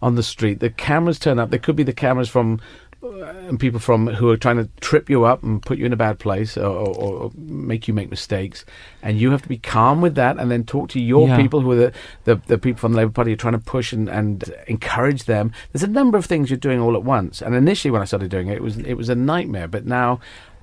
[0.00, 0.60] on the street.
[0.60, 1.50] The cameras turn up.
[1.50, 2.60] There could be the cameras from
[3.02, 5.96] and people from who are trying to trip you up and put you in a
[5.96, 8.64] bad place or, or, or make you make mistakes,
[9.02, 11.36] and you have to be calm with that, and then talk to your Yeah.
[11.36, 11.92] people who are the,
[12.24, 15.24] the, the people from the Labour Party who are trying to push and, and encourage
[15.24, 15.52] them.
[15.72, 18.30] There's a number of things you're doing all at once, and initially when I started
[18.30, 20.20] doing it, it was it was a nightmare, but now.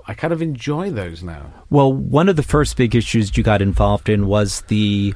[0.09, 1.51] I kind of enjoy those now.
[1.69, 5.13] Well, one of the first big issues you got involved in was the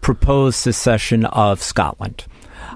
[0.00, 2.24] proposed secession of Scotland.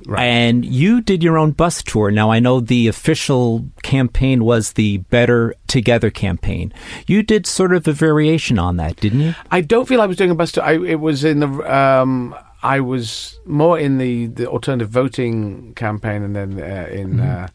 [0.07, 0.23] Right.
[0.23, 2.11] And you did your own bus tour.
[2.11, 6.73] Now, I know the official campaign was the Better Together campaign.
[7.07, 9.35] You did sort of a variation on that, didn't you?
[9.51, 10.65] I don't feel I was doing a bus tour.
[10.65, 11.49] I, it was in the.
[11.75, 17.49] Um, I was more in the, the alternative voting campaign and then uh, in uh,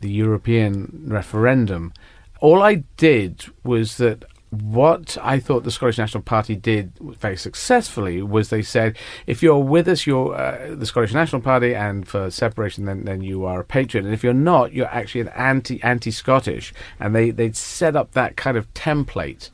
[0.00, 1.92] the European referendum.
[2.40, 8.20] All I did was that what I thought the Scottish National Party did very successfully
[8.20, 12.30] was they said, if you're with us, you're uh, the Scottish National Party, and for
[12.30, 14.04] separation, then, then you are a patriot.
[14.04, 16.74] And if you're not, you're actually an anti anti Scottish.
[16.98, 19.50] And they they'd set up that kind of template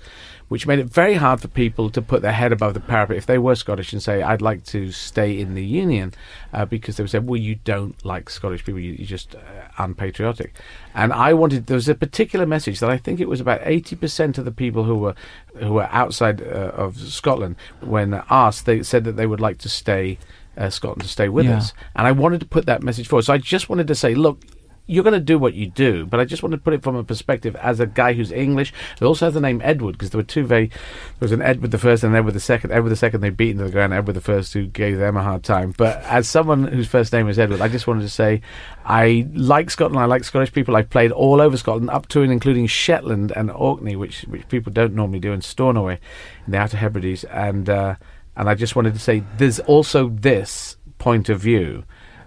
[0.49, 3.27] which made it very hard for people to put their head above the parapet if
[3.27, 6.13] they were Scottish and say, I'd like to stay in the Union,
[6.53, 9.39] uh, because they would say, well, you don't like Scottish people, you, you're just uh,
[9.79, 10.55] unpatriotic.
[10.95, 14.39] And I wanted, there was a particular message that I think it was about 80%
[14.39, 15.15] of the people who were,
[15.57, 19.69] who were outside uh, of Scotland, when asked, they said that they would like to
[19.69, 20.19] stay.
[20.59, 21.59] Uh, Scotland to stay with Yeah.
[21.59, 23.25] us, and I wanted to put that message forward.
[23.27, 24.41] So I just wanted to say, look,
[24.87, 26.95] you're going to do what you do, but I just want to put it from
[26.95, 28.73] a perspective as a guy who's English.
[29.01, 30.69] It also has the name Edward because there were two very.
[30.69, 30.77] There
[31.21, 32.71] was an Edward the first and an Edward the second.
[32.71, 33.93] Edward the second they beat into the ground.
[33.93, 35.75] Edward the first who gave them a hard time.
[35.77, 38.43] But as someone whose first name is Edward, I just wanted to say
[38.85, 40.01] I like Scotland.
[40.01, 40.77] I like Scottish people.
[40.77, 44.73] I've played all over Scotland, up to and including Shetland and Orkney, which which people
[44.73, 45.99] don't normally do, and Stornoway
[46.47, 47.97] in the Outer Hebrides, and uh,
[48.37, 51.85] and I just wanted to say there's also this point of view.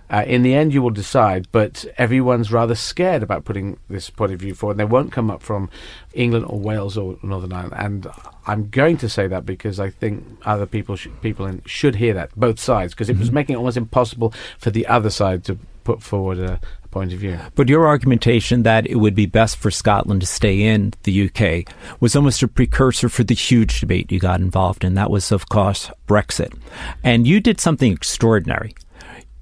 [0.09, 4.31] Uh, in the end, you will decide, but everyone's rather scared about putting this point
[4.31, 4.77] of view forward.
[4.77, 5.69] They won't come up from
[6.13, 8.07] England or Wales or Northern Ireland, and
[8.47, 12.13] I'm going to say that because I think other people sh- people in, should hear
[12.15, 15.59] that both sides because it was making it almost impossible for the other side to
[15.83, 17.37] put forward a, a point of view.
[17.55, 21.73] But your argumentation that it would be best for Scotland to stay in the UK
[21.99, 24.95] was almost a precursor for the huge debate you got involved in.
[24.95, 26.55] That was, of course, Brexit.
[27.03, 28.73] And you did something extraordinary.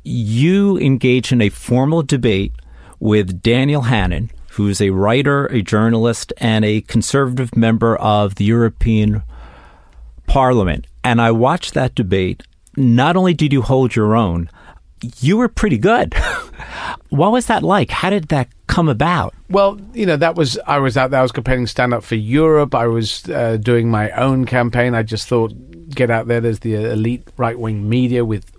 [0.10, 2.54] You engage in a formal debate
[2.98, 8.46] with Daniel Hannan, who is a writer, a journalist, and a conservative member of the
[8.46, 9.22] European
[10.26, 10.88] Parliament.
[11.04, 12.43] And I watched that debate.
[12.78, 14.50] Not only did you hold your own,
[15.20, 16.13] you were pretty good.
[17.10, 17.91] what was that like?
[17.91, 19.36] How did that come about?
[19.50, 21.20] Well, you know, that was I was out there.
[21.20, 22.74] I was campaigning Stand Up for Europe.
[22.74, 24.96] I was uh, doing my own campaign.
[24.96, 25.54] I just thought,
[25.89, 26.39] get out there.
[26.39, 28.57] There's the elite right wing media with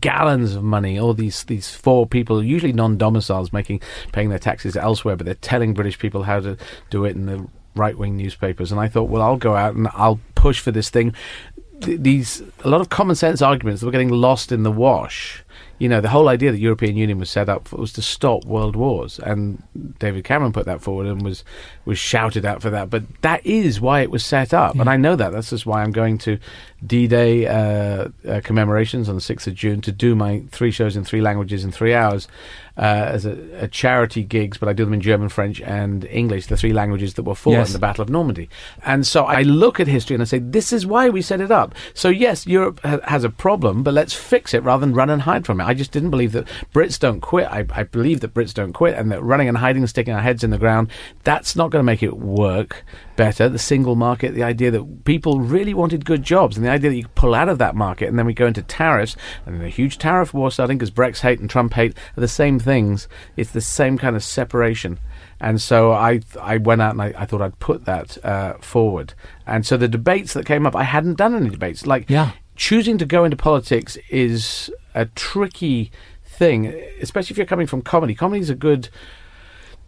[0.00, 0.98] gallons of money.
[0.98, 3.80] All these these four people, usually non-domiciles, making
[4.12, 6.56] paying their taxes elsewhere, but they're telling British people how to
[6.90, 8.72] do it in the right wing newspapers.
[8.72, 11.14] And I thought, well, I'll go out and I'll push for this thing.
[11.80, 15.42] Th- These a lot of common sense arguments that were getting lost in the wash.
[15.78, 18.02] You know, the whole idea that the European Union was set up for, was to
[18.02, 19.62] stop world wars, and
[19.98, 21.44] David Cameron put that forward and was
[21.84, 22.88] was shouted at for that.
[22.88, 25.32] But that is why it was set up, and I know that.
[25.32, 26.38] That's just why I'm going to
[26.86, 31.04] D-Day uh, uh, commemorations on the sixth of June to do my three shows in
[31.04, 32.26] three languages in three hours
[32.78, 36.46] uh, as a, a charity gigs, but I do them in German, French, and English,
[36.46, 37.68] the three languages that were fought Yes.
[37.68, 38.48] in the Battle of Normandy.
[38.84, 41.50] And so I look at history and I say, this is why we set it
[41.50, 41.74] up.
[41.94, 45.22] So yes, Europe ha- has a problem, but let's fix it rather than run and
[45.22, 45.64] hide from it.
[45.64, 47.46] I just didn't believe that Brits don't quit.
[47.50, 50.20] I, I believe that Brits don't quit, and that running and hiding and sticking our
[50.20, 50.90] heads in the ground,
[51.24, 52.84] that's not going to make it work
[53.16, 53.48] better.
[53.48, 56.96] The single market, the idea that people really wanted good jobs, and the idea that
[56.96, 59.64] you could pull out of that market, and then we go into tariffs, and then
[59.66, 63.08] a huge tariff war starting because Brexit hate and Trump hate are the same things.
[63.36, 64.98] It's the same kind of separation.
[65.40, 69.14] And so I I went out and I, I thought I'd put that uh, forward.
[69.46, 71.86] And so the debates that came up, I hadn't done any debates.
[71.86, 72.30] Like Yeah.
[72.56, 75.90] choosing to go into politics is a tricky
[76.38, 76.66] thing,
[77.00, 78.14] especially if you're coming from comedy.
[78.14, 78.88] Comedy is a good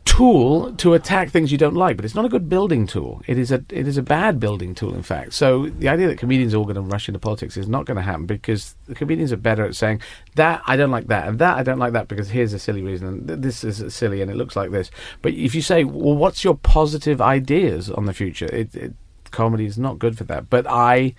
[0.09, 3.21] tool to attack things you don't like, but it's not a good building tool.
[3.27, 5.35] It is a it is a bad building tool, in fact.
[5.35, 7.97] So the idea that comedians are all going to rush into politics is not going
[7.97, 10.01] to happen because the comedians are better at saying
[10.37, 12.83] that I don't like that and that I don't like that because here's a silly
[12.83, 14.91] reason and th- this is silly and it looks like this.
[15.21, 18.47] But if you say, well, what's your positive ideas on the future?
[18.47, 18.95] It, it
[19.31, 20.49] comedy is not good for that.
[20.49, 21.15] But I.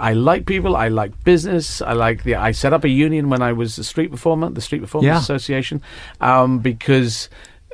[0.00, 0.76] I like people.
[0.76, 1.82] I like business.
[1.82, 2.36] I like the.
[2.36, 5.18] I set up a union when I was a street performer, the Street Performers Yeah.
[5.18, 5.82] Association,
[6.20, 7.28] um, because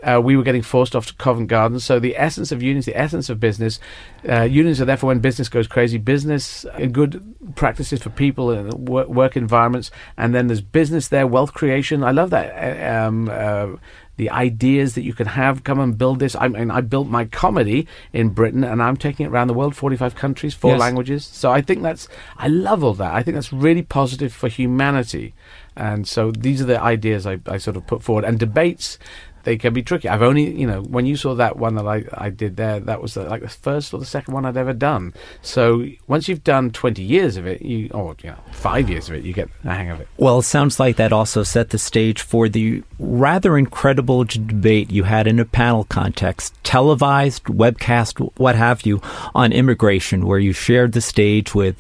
[0.05, 1.81] uh, we were getting forced off to Covent Garden.
[1.81, 3.81] So the essence of unions, the essence of business,
[4.29, 5.99] uh, unions are therefore when business goes crazy.
[5.99, 11.27] Business, uh, good practices for people and work, work, environments, and then there's business there,
[11.27, 12.05] wealth creation.
[12.05, 12.55] I love that.
[12.55, 13.77] Uh, um, uh,
[14.17, 15.65] the ideas that you can have.
[15.65, 16.37] Come and build this.
[16.37, 19.75] I mean, I built my comedy in Britain, and I'm taking it around the world,
[19.75, 20.81] 45 countries, four yes.
[20.81, 21.25] languages.
[21.25, 23.15] So I think that's, I love all that.
[23.15, 25.35] I think that's really positive for humanity.
[25.77, 28.25] And so these are the ideas I, I sort of put forward.
[28.25, 28.99] And debates,
[29.45, 30.09] they can be tricky.
[30.09, 33.01] I've only, you know, when you saw that one that I, I did there, that
[33.01, 35.15] was the, like the first or the second one I'd ever done.
[35.43, 39.15] So once you've done 20 years of it, you, or, you know, five years of
[39.17, 40.09] it, you get the hang of it.
[40.17, 45.05] Well, it sounds like that also set the stage for the rather incredible debate you
[45.05, 49.01] had in a panel context, televised, webcast, what have you,
[49.35, 51.77] on immigration, where you shared the stage with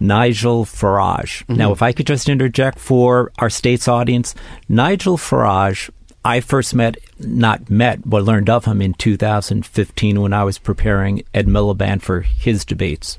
[0.00, 1.44] Nigel Farage.
[1.44, 1.56] Mm-hmm.
[1.56, 4.34] Now, if I could just interject for our state's audience,
[4.68, 5.90] Nigel Farage,
[6.26, 11.22] I first met, not met, but learned of him in 2015 when I was preparing
[11.32, 13.16] Ed Miliband for his debates.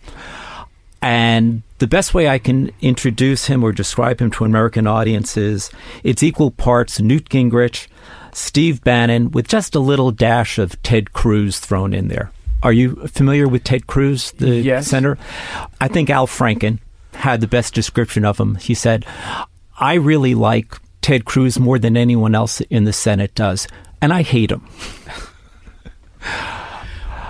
[1.02, 5.38] And the best way I can introduce him or describe him to an American audience
[5.38, 5.72] is
[6.04, 7.88] it's equal parts Newt Gingrich,
[8.34, 12.34] Steve Bannon, with just a little dash of Ted Cruz thrown in there.
[12.62, 14.88] Are you familiar with Ted Cruz, the yes.
[14.88, 15.18] senator?
[15.80, 16.80] I think Al Franken
[17.14, 18.56] had the best description of him.
[18.56, 19.06] He said,
[19.80, 20.76] I really like
[21.08, 23.66] Ted Cruz more than anyone else in the Senate does,
[24.02, 24.68] and I hate him.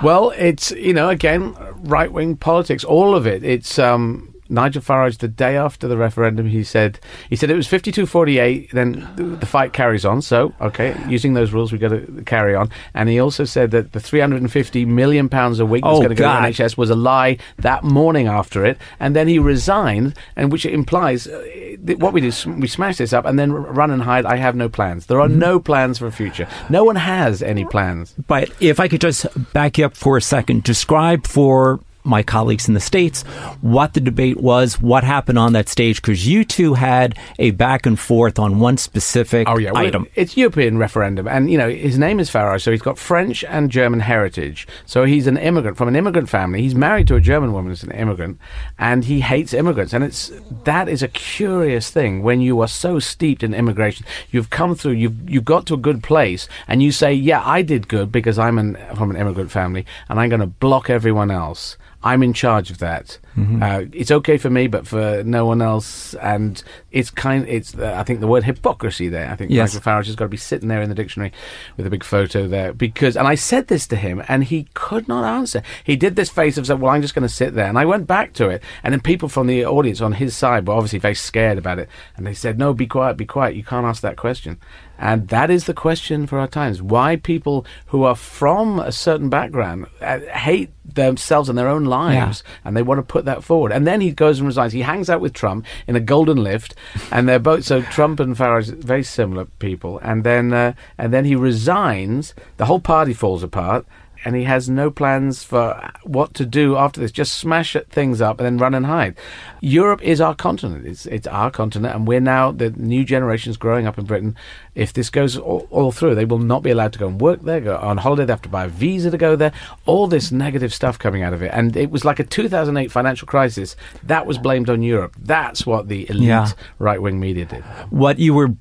[0.01, 3.43] well, it's, you know, again, right wing politics, all of it.
[3.43, 7.67] It's, um, Nigel Farage, the day after the referendum, he said he said it was
[7.67, 8.71] 52-48.
[8.71, 10.21] Then the, the fight carries on.
[10.21, 12.69] So okay, using those rules, we've got to carry on.
[12.93, 16.15] And he also said that the 350 million pounds a week was oh, going to
[16.15, 18.77] go to NHS was a lie that morning after it.
[18.99, 23.25] And then he resigned, and which implies uh, what we did We smash this up
[23.25, 24.25] and then run and hide.
[24.25, 25.05] I have no plans.
[25.05, 25.39] There are mm-hmm.
[25.39, 26.47] no plans for a future.
[26.69, 28.13] No one has any plans.
[28.27, 32.67] But if I could just back you up for a second, describe for my colleagues
[32.67, 33.23] in the States
[33.61, 37.85] what the debate was, what happened on that stage, because you two had a back
[37.85, 39.71] and forth on one specific oh, yeah.
[39.75, 40.07] item.
[40.15, 41.27] It's European referendum.
[41.27, 44.67] And, you know, his name is Farage, so he's got French and German heritage.
[44.85, 46.61] So he's an immigrant from an immigrant family.
[46.61, 48.39] He's married to a German woman who's an immigrant,
[48.79, 49.93] and he hates immigrants.
[49.93, 50.31] And it's
[50.63, 54.05] that is a curious thing when you are so steeped in immigration.
[54.31, 57.61] You've come through, you've, you've got to a good place, and you say, yeah, I
[57.61, 61.31] did good because I'm an, from an immigrant family, and I'm going to block everyone
[61.31, 61.77] else.
[62.03, 63.17] I'm in charge of that.
[63.35, 63.61] Mm-hmm.
[63.61, 66.13] Uh, it's okay for me, but for no one else.
[66.15, 67.47] And it's kind.
[67.47, 69.29] It's uh, I think the word hypocrisy there.
[69.29, 69.73] I think yes.
[69.73, 71.31] Michael Farage has got to be sitting there in the dictionary
[71.75, 73.17] with a big photo there because.
[73.17, 75.63] And I said this to him, and he could not answer.
[75.83, 77.85] He did this face of saying, "Well, I'm just going to sit there." And I
[77.85, 80.99] went back to it, and then people from the audience on his side were obviously
[80.99, 83.55] very scared about it, and they said, "No, be quiet, be quiet.
[83.55, 84.59] You can't ask that question."
[84.97, 86.81] And that is the question for our times.
[86.81, 92.43] Why people who are from a certain background uh, hate themselves and their own lives,
[92.45, 92.61] yeah.
[92.65, 93.71] and they want to put that forward.
[93.71, 94.73] And then he goes and resigns.
[94.73, 96.75] He hangs out with Trump in a golden lift,
[97.11, 99.99] and they're both so Trump and Farage very similar people.
[99.99, 102.33] And then uh, and then he resigns.
[102.57, 103.85] The whole party falls apart
[104.25, 107.11] and he has no plans for what to do after this.
[107.11, 109.15] Just smash things up and then run and hide.
[109.61, 110.85] Europe is our continent.
[110.85, 114.35] It's it's our continent, and we're now the new generations growing up in Britain.
[114.75, 117.41] If this goes all, all, through, they will not be allowed to go and work
[117.41, 118.25] there, go on holiday.
[118.25, 119.51] They have to buy a visa to go there.
[119.85, 123.25] All this negative stuff coming out of it, and it was like a 2008 financial
[123.27, 125.15] crisis that was blamed on Europe.
[125.19, 126.51] That's what the elite yeah.
[126.79, 127.63] right wing media did.
[127.89, 128.55] What you were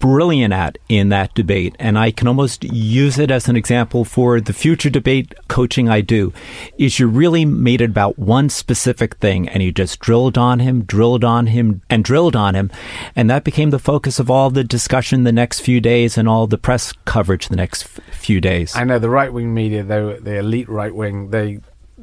[0.00, 4.40] brilliant at in that debate, and I can almost use it as an example for
[4.40, 6.32] the future debate coaching I do,
[6.76, 10.82] is you really made it about one specific thing and you just drilled on him,
[10.82, 12.70] drilled on him, and drilled on him.
[13.14, 16.46] And that became the focus of all the discussion the next few days and all
[16.46, 18.74] the press coverage the next f- few days.
[18.74, 21.60] I know the right wing media, though, the elite right wing, they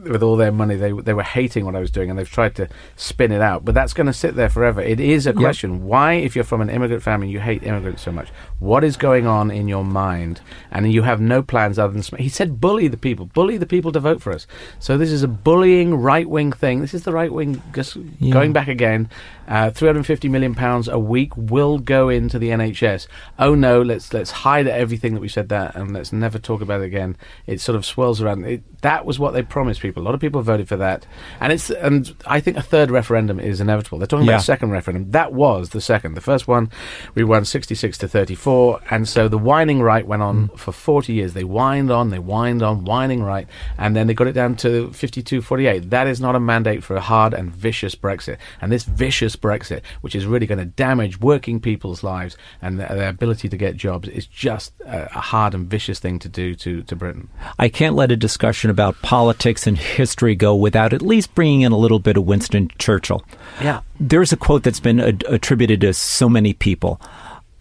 [0.10, 2.56] with all their money, they they were hating what I was doing, and they've tried
[2.56, 3.66] to spin it out.
[3.66, 4.82] But that's going to sit there forever.
[4.82, 5.82] It is a question: yep.
[5.82, 8.30] why, if you're from an immigrant family, you hate immigrants so much?
[8.60, 10.42] What is going on in your mind?
[10.72, 13.92] And you have no plans other than he said, bully the people, bully the people
[13.92, 14.48] to vote for us.
[14.80, 16.82] So this is a bullying right wing thing.
[16.82, 18.34] This is the right wing just yeah.
[18.34, 19.10] going back again.
[19.48, 23.08] Uh, 350 million pounds a week will go into the NHS.
[23.40, 26.82] Oh no, let's let's hide everything that we said that, and let's never talk about
[26.82, 27.16] it again.
[27.46, 28.46] It sort of swirls around.
[28.46, 30.04] It, that was what they promised people people.
[30.04, 31.06] A lot of people voted for that,
[31.40, 33.98] and it's and I think a third referendum is inevitable.
[33.98, 34.34] They're talking Yeah.
[34.34, 35.12] about a second referendum.
[35.12, 36.16] That was the second.
[36.16, 36.70] The first one,
[37.16, 40.58] we won sixty six to thirty four, and so the whining right went on mm.
[40.58, 41.34] for forty years.
[41.34, 44.90] They whined on, they whined on, whining right, and then they got it down to
[44.90, 45.90] 52-48.
[45.90, 49.82] That is not a mandate for a hard and vicious Brexit, and this vicious Brexit,
[50.02, 53.76] which is really going to damage working people's lives and their, their ability to get
[53.76, 57.30] jobs, is just a, a hard and vicious thing to do to to Britain.
[57.60, 61.72] I can't let a discussion about politics and history go without at least bringing in
[61.72, 63.24] a little bit of Winston Churchill.
[63.62, 63.82] Yeah.
[64.00, 67.02] There's a quote that's been ad- attributed to so many people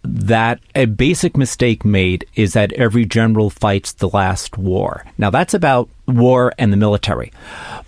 [0.03, 5.05] that a basic mistake made is that every general fights the last war.
[5.17, 7.33] Now, that's about war and the military.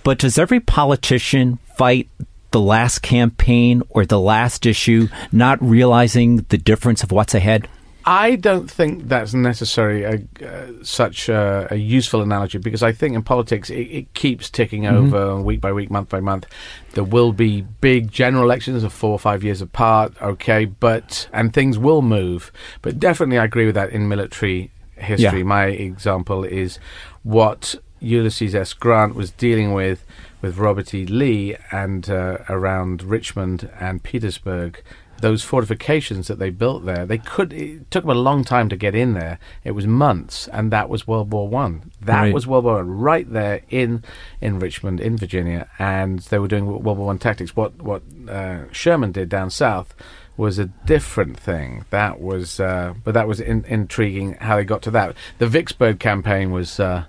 [0.04, 2.10] But does every politician fight
[2.52, 7.68] the last campaign or the last issue, not realizing the difference of what's ahead?
[8.06, 13.16] I don't think that's necessarily a, uh, such a, a useful analogy because I think
[13.16, 16.46] in politics it, it keeps ticking over week by week, month by month.
[16.94, 21.54] There will be big general elections of four or five years apart, okay, but and
[21.54, 22.52] things will move.
[22.82, 25.40] But definitely, I agree with that in military history.
[25.40, 25.46] Yeah.
[25.46, 26.80] My example is
[27.24, 28.74] what Ulysses S.
[28.74, 30.06] Grant was dealing with
[30.42, 31.06] with Robert E.
[31.06, 34.82] Lee and uh, around Richmond and Petersburg.
[35.22, 37.52] Those fortifications that they built there, they could.
[37.54, 39.40] It took them a long time to get in there.
[39.64, 41.92] It was months, and that was World War One.
[42.02, 42.34] That Right.
[42.34, 44.04] was World War One, right there in
[44.40, 47.56] in Richmond, in Virginia, and they were doing World War One tactics.
[47.56, 49.94] What what uh, Sherman did down south
[50.38, 51.84] was a different thing.
[51.90, 55.14] That was, uh, but that was in, intriguing how they got to that.
[55.38, 57.04] The Vicksburg campaign was uh,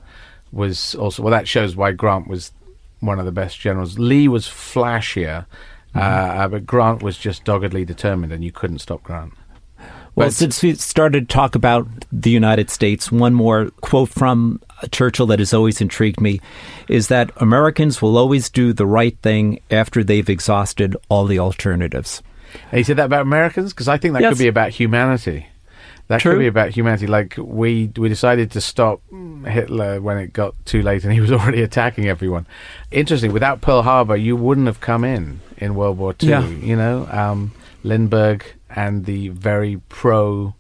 [0.51, 1.31] was also well.
[1.31, 2.51] That shows why Grant was
[2.99, 3.99] one of the best generals.
[4.01, 5.47] Lee was flashier,
[5.95, 9.33] uh, but Grant was just doggedly determined, and you couldn't stop Grant.
[10.17, 14.61] Well, But- since we started to talk about the United States, one more quote from
[14.91, 16.41] Churchill that has always intrigued me
[16.89, 22.23] is that Americans will always do the right thing after they've exhausted all the alternatives.
[22.73, 24.31] And he said that about Americans because I think that Yes.
[24.33, 25.47] could be about humanity.
[26.09, 26.33] That True.
[26.33, 27.07] could be about humanity.
[27.07, 29.01] Like we we decided to stop
[29.47, 32.47] Hitler when it got too late, and he was already attacking everyone.
[32.91, 33.33] Interesting.
[33.33, 36.29] Without Pearl Harbor, you wouldn't have come in in World War Two.
[36.29, 36.47] Yeah.
[36.47, 37.53] You know, um,
[37.85, 40.55] Lindbergh and the very pro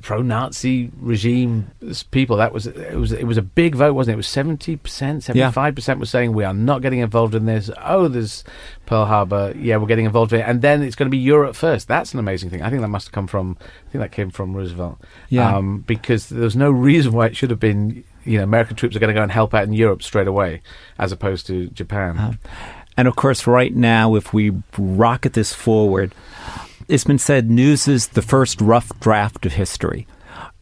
[0.00, 1.70] pro-Nazi regime
[2.12, 2.36] people.
[2.36, 4.14] That was it was it was a big vote, wasn't it?
[4.14, 7.70] It was seventy percent, seventy-five percent was saying we are not getting involved in this.
[7.82, 8.44] Oh, there's
[8.86, 9.52] Pearl Harbor.
[9.56, 11.88] Yeah, we're getting involved in it, and then it's going to be Europe first.
[11.88, 12.62] That's an amazing thing.
[12.62, 13.58] I think that must have come from.
[13.60, 14.98] I think that came from Roosevelt.
[15.28, 15.54] Yeah.
[15.54, 18.04] Um, because there's no reason why it should have been.
[18.24, 20.60] You know, American troops are going to go and help out in Europe straight away,
[20.98, 22.38] as opposed to Japan.
[22.98, 26.12] And of course, right now, if we rocket this forward,
[26.88, 30.08] it's been said news is the first rough draft of history.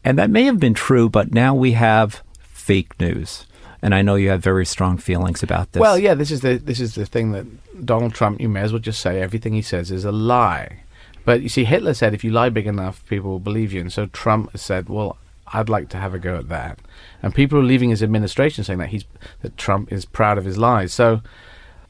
[0.05, 3.47] And that may have been true, but now we have fake news.
[3.81, 5.81] And I know you have very strong feelings about this.
[5.81, 7.47] Well, yeah, this is the this is the thing that
[7.87, 8.39] Donald Trump.
[8.39, 10.83] You may as well just say everything he says is a lie.
[11.25, 13.81] But you see, Hitler said if you lie big enough, people will believe you.
[13.81, 15.17] And so Trump said, well,
[15.55, 16.81] I'd like to have a go at that.
[17.23, 19.07] And people are leaving his administration saying that he's
[19.41, 20.93] that Trump is proud of his lies.
[20.93, 21.23] So.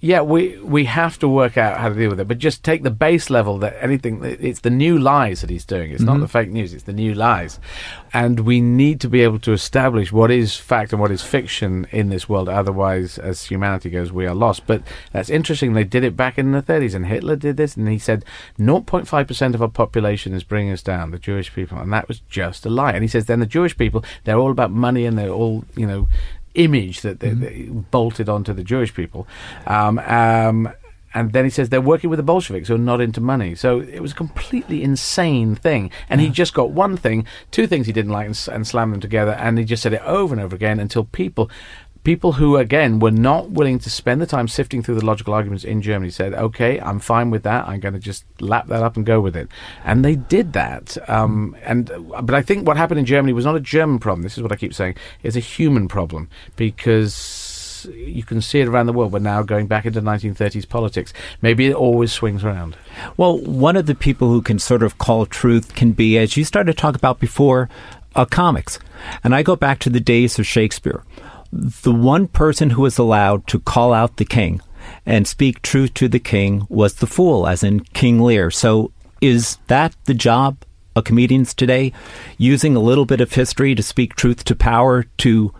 [0.06, 2.84] Yeah, we we have to work out how to deal with it, but just take
[2.84, 5.90] the base level that anything it's the new lies that he's doing.
[5.90, 6.20] It's not mm-hmm.
[6.22, 7.58] the fake news; it's the new lies,
[8.12, 11.88] and we need to be able to establish what is fact and what is fiction
[11.90, 12.48] in this world.
[12.48, 14.64] Otherwise, as humanity goes, we are lost.
[14.64, 15.72] But that's interesting.
[15.72, 18.24] They did it back in the 30s, and Hitler did this, and he said
[18.60, 22.20] 0.5 percent of our population is bringing us down, the Jewish people, and that was
[22.28, 22.92] just a lie.
[22.92, 25.86] And he says then the Jewish people they're all about money and they're all you
[25.86, 26.06] know
[26.56, 29.26] image that they, they bolted onto the Jewish people.
[29.66, 30.72] Um, um,
[31.16, 33.54] and then he says they're working with the Bolsheviks who are not into money.
[33.54, 35.90] So it was a completely insane thing.
[36.10, 39.00] And he just got one thing, two things he didn't like, and, and slammed them
[39.00, 39.32] together.
[39.32, 41.50] And he just said it over and over again until people.
[42.06, 45.64] People who, again, were not willing to spend the time sifting through the logical arguments
[45.64, 47.66] in Germany said, okay, I'm fine with that.
[47.66, 49.48] I'm going to just lap that up and go with it.
[49.84, 50.96] And they did that.
[51.10, 51.90] Um, and
[52.22, 54.22] But I think what happened in Germany was not a German problem.
[54.22, 54.94] This is what I keep saying.
[55.24, 59.12] It's a human problem because you can see it around the world.
[59.12, 61.12] We're now going back into 1930s politics.
[61.42, 62.76] Maybe it always swings around.
[63.16, 66.44] Well, one of the people who can sort of call truth can be, as you
[66.44, 67.68] started to talk about before,
[68.14, 68.78] uh, comics.
[69.24, 71.02] And I go back to the days of Shakespeare.
[71.52, 74.60] The one person who was allowed to call out the king
[75.04, 78.50] and speak truth to the king was the fool, as in King Lear.
[78.50, 80.58] So is that the job
[80.94, 81.92] of comedians today?
[82.38, 85.52] Using a little bit of history to speak truth to power to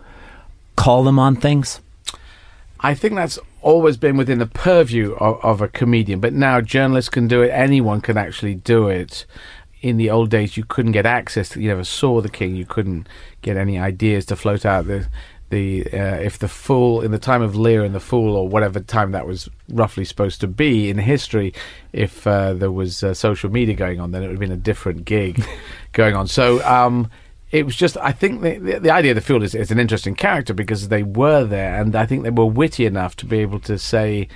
[0.75, 1.81] call them on things?
[2.79, 7.09] I think that's always been within the purview of, of a comedian, but now journalists
[7.09, 7.49] can do it.
[7.49, 9.25] Anyone can actually do it.
[9.81, 11.49] In the old days, you couldn't get access.
[11.49, 12.55] To, you never saw the king.
[12.55, 13.07] You couldn't
[13.41, 14.87] get any ideas to float out.
[14.87, 15.07] The
[15.49, 18.79] the uh, if the fool in the time of Lear and the fool or whatever
[18.79, 21.53] time that was roughly supposed to be in history,
[21.93, 24.57] if uh, there was uh, social media going on, then it would have been a
[24.57, 25.43] different gig
[25.93, 26.27] going on.
[26.27, 26.63] So.
[26.65, 27.09] Um,
[27.49, 29.79] it was just, I think the, the, the idea of the fool is, is an
[29.79, 33.39] interesting character because they were there and I think they were witty enough to be
[33.39, 34.27] able to say,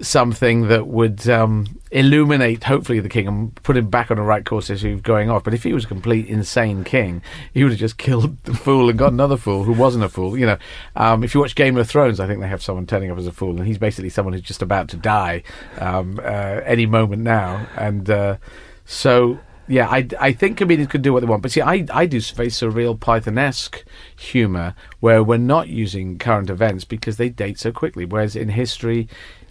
[0.00, 4.44] something that would um, illuminate, hopefully, the king and put him back on the right
[4.44, 5.44] course as he was going off.
[5.44, 7.22] But if he was a complete insane king,
[7.52, 10.36] he would have just killed the fool and got another fool who wasn't a fool.
[10.38, 10.58] You know,
[10.96, 13.26] um, if you watch Game of Thrones, I think they have someone turning up as
[13.26, 15.42] a fool, and he's basically someone who's just about to die
[15.78, 17.66] um, uh, any moment now.
[17.76, 18.36] And uh,
[18.84, 19.38] so
[19.68, 21.42] yeah, I, I think comedians could do what they want.
[21.42, 23.84] But see, I, I do very surreal Pythonesque
[24.16, 28.04] humour where we're not using current events because they date so quickly.
[28.06, 29.08] Whereas in history,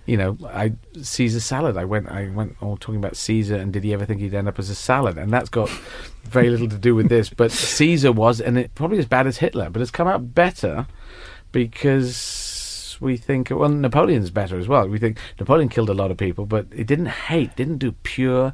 [0.07, 1.77] you know, I Caesar salad.
[1.77, 4.47] I went, I went all talking about Caesar, and did he ever think he'd end
[4.47, 5.17] up as a salad?
[5.17, 5.69] And that's got
[6.23, 7.29] very little to do with this.
[7.29, 10.87] But Caesar was, and it probably as bad as Hitler, but it's come out better
[11.51, 14.87] because we think well, Napoleon's better as well.
[14.87, 18.53] We think Napoleon killed a lot of people, but he didn't hate, didn't do pure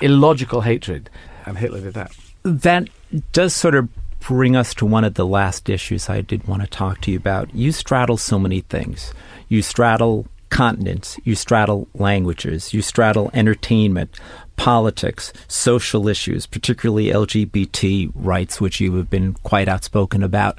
[0.00, 1.10] illogical hatred,
[1.46, 2.12] and Hitler did that.
[2.42, 2.88] That
[3.32, 3.88] does sort of
[4.20, 7.16] bring us to one of the last issues I did want to talk to you
[7.18, 7.54] about.
[7.54, 9.12] You straddle so many things.
[9.48, 14.18] You straddle continents, you straddle languages, you straddle entertainment,
[14.56, 20.58] politics, social issues, particularly LGBT rights, which you have been quite outspoken about.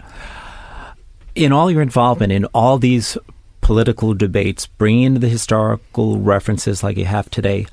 [1.34, 3.18] In all your involvement in all these
[3.62, 7.66] political debates, bringing in the historical references like you have today,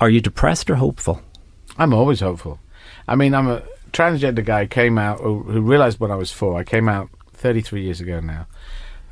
[0.00, 1.20] are you depressed or hopeful?
[1.76, 2.58] I'm always hopeful.
[3.06, 4.66] I mean, I'm a transgender guy.
[4.66, 6.58] Came out who realized when I was four.
[6.58, 8.46] I came out 33 years ago now.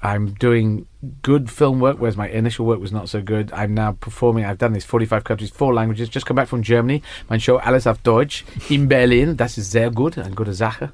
[0.03, 0.87] I'm doing
[1.23, 3.53] good film work, whereas my initial work was not so good.
[3.53, 4.45] I'm now performing.
[4.45, 6.09] I've done this 45 countries, four languages.
[6.09, 7.03] Just come back from Germany.
[7.29, 9.37] Mein Show Alles auf Deutsch in Berlin.
[9.37, 10.19] Das ist sehr gut.
[10.19, 10.93] Eine gute Sache.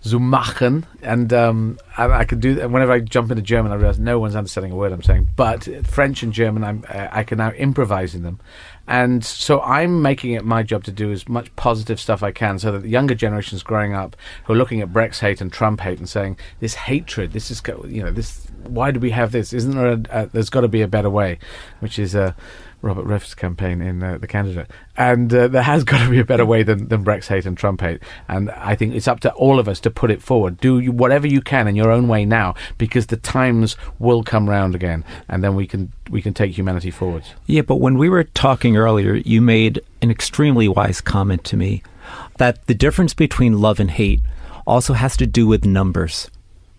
[0.00, 0.84] Zu machen.
[1.00, 2.70] And um, I, I can do that.
[2.70, 5.28] Whenever I jump into German, I realize no one's understanding a word I'm saying.
[5.36, 8.40] But French and German, I'm, uh, I can now improvise in them.
[8.90, 12.58] And so I'm making it my job to do as much positive stuff I can
[12.58, 15.80] so that the younger generations growing up who are looking at Brexit hate and Trump
[15.80, 19.52] hate and saying, this hatred, this is, you know, this, why do we have this?
[19.52, 21.38] Isn't there a, a there's got to be a better way,
[21.78, 22.34] which is a,
[22.82, 24.68] Robert Redford's campaign in uh, The Candidate.
[24.96, 27.56] And uh, there has got to be a better way than, than Brexit hate and
[27.56, 28.02] Trump hate.
[28.28, 30.58] And I think it's up to all of us to put it forward.
[30.60, 34.48] Do you, whatever you can in your own way now, because the times will come
[34.48, 37.24] round again, and then we can we can take humanity forward.
[37.46, 41.82] Yeah, but when we were talking earlier, you made an extremely wise comment to me
[42.38, 44.20] that the difference between love and hate
[44.66, 46.30] also has to do with numbers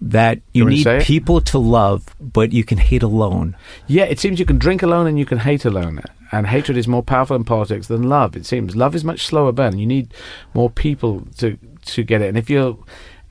[0.01, 3.55] that you, you need people to love, but you can hate alone.
[3.87, 6.01] Yeah, it seems you can drink alone and you can hate alone.
[6.31, 8.35] And hatred is more powerful in politics than love.
[8.35, 9.77] It seems love is much slower burn.
[9.77, 10.13] You need
[10.53, 12.29] more people to to get it.
[12.29, 12.77] And if you're,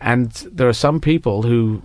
[0.00, 1.82] and there are some people who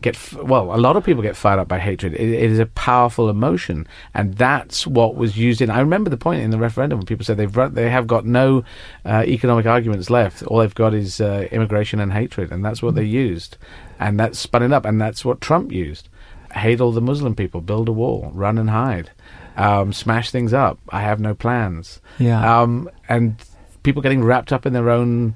[0.00, 2.14] get well, a lot of people get fired up by hatred.
[2.14, 5.70] It, it is a powerful emotion, and that's what was used in.
[5.70, 8.24] I remember the point in the referendum when people said they've run, they have got
[8.24, 8.64] no
[9.04, 10.42] uh, economic arguments left.
[10.44, 13.56] All they've got is uh, immigration and hatred, and that's what they used
[13.98, 16.08] and that spun it up, and that's what Trump used.
[16.52, 19.10] Hate all the Muslim people, build a wall, run and hide,
[19.56, 20.78] um, smash things up.
[20.90, 22.00] I have no plans.
[22.18, 23.36] Yeah, um, and
[23.82, 25.34] people getting wrapped up in their own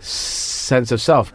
[0.00, 1.32] sense of self.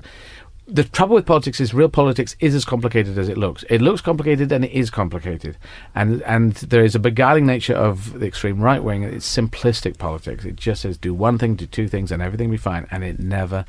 [0.73, 3.65] The trouble with politics is real politics is as complicated as it looks.
[3.69, 5.57] It looks complicated and it is complicated,
[5.93, 9.03] and and there is a beguiling nature of the extreme right wing.
[9.03, 10.45] It's simplistic politics.
[10.45, 13.03] It just says do one thing, do two things, and everything will be fine, and
[13.03, 13.65] it never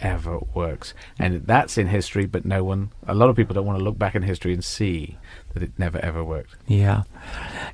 [0.00, 0.94] ever works.
[1.18, 3.98] And that's in history, but no one, a lot of people don't want to look
[3.98, 5.18] back in history and see
[5.56, 6.54] that it never ever worked.
[6.66, 7.04] Yeah.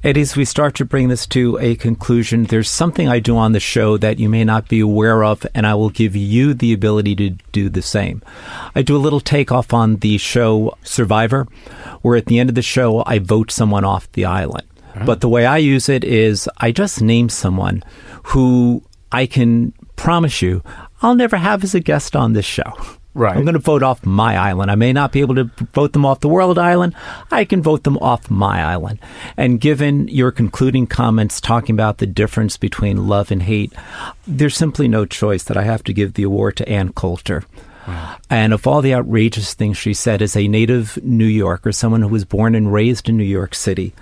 [0.05, 3.51] Eddie, as we start to bring this to a conclusion, there's something I do on
[3.51, 6.72] the show that you may not be aware of, and I will give you the
[6.72, 8.22] ability to do the same.
[8.76, 11.49] I do a little takeoff on the show Survivor,
[12.03, 14.68] where at the end of the show, I vote someone off the island.
[14.95, 15.05] Oh.
[15.05, 17.83] But the way I use it is I just name someone
[18.26, 20.62] who I can promise you
[21.03, 22.72] I'll never have as a guest on this show.
[23.14, 23.36] Right.
[23.36, 24.70] I'm going to vote off my island.
[24.70, 25.44] I may not be able to
[25.74, 26.94] vote them off the world island.
[27.30, 29.00] I can vote them off my island.
[29.36, 33.72] And given your concluding comments talking about the difference between love and hate,
[34.26, 37.44] there's simply no choice that I have to give the award to Ann Coulter.
[38.30, 42.09] And of all the outrageous things she said as a native New Yorker, someone who
[42.09, 43.93] was born and raised in New York City,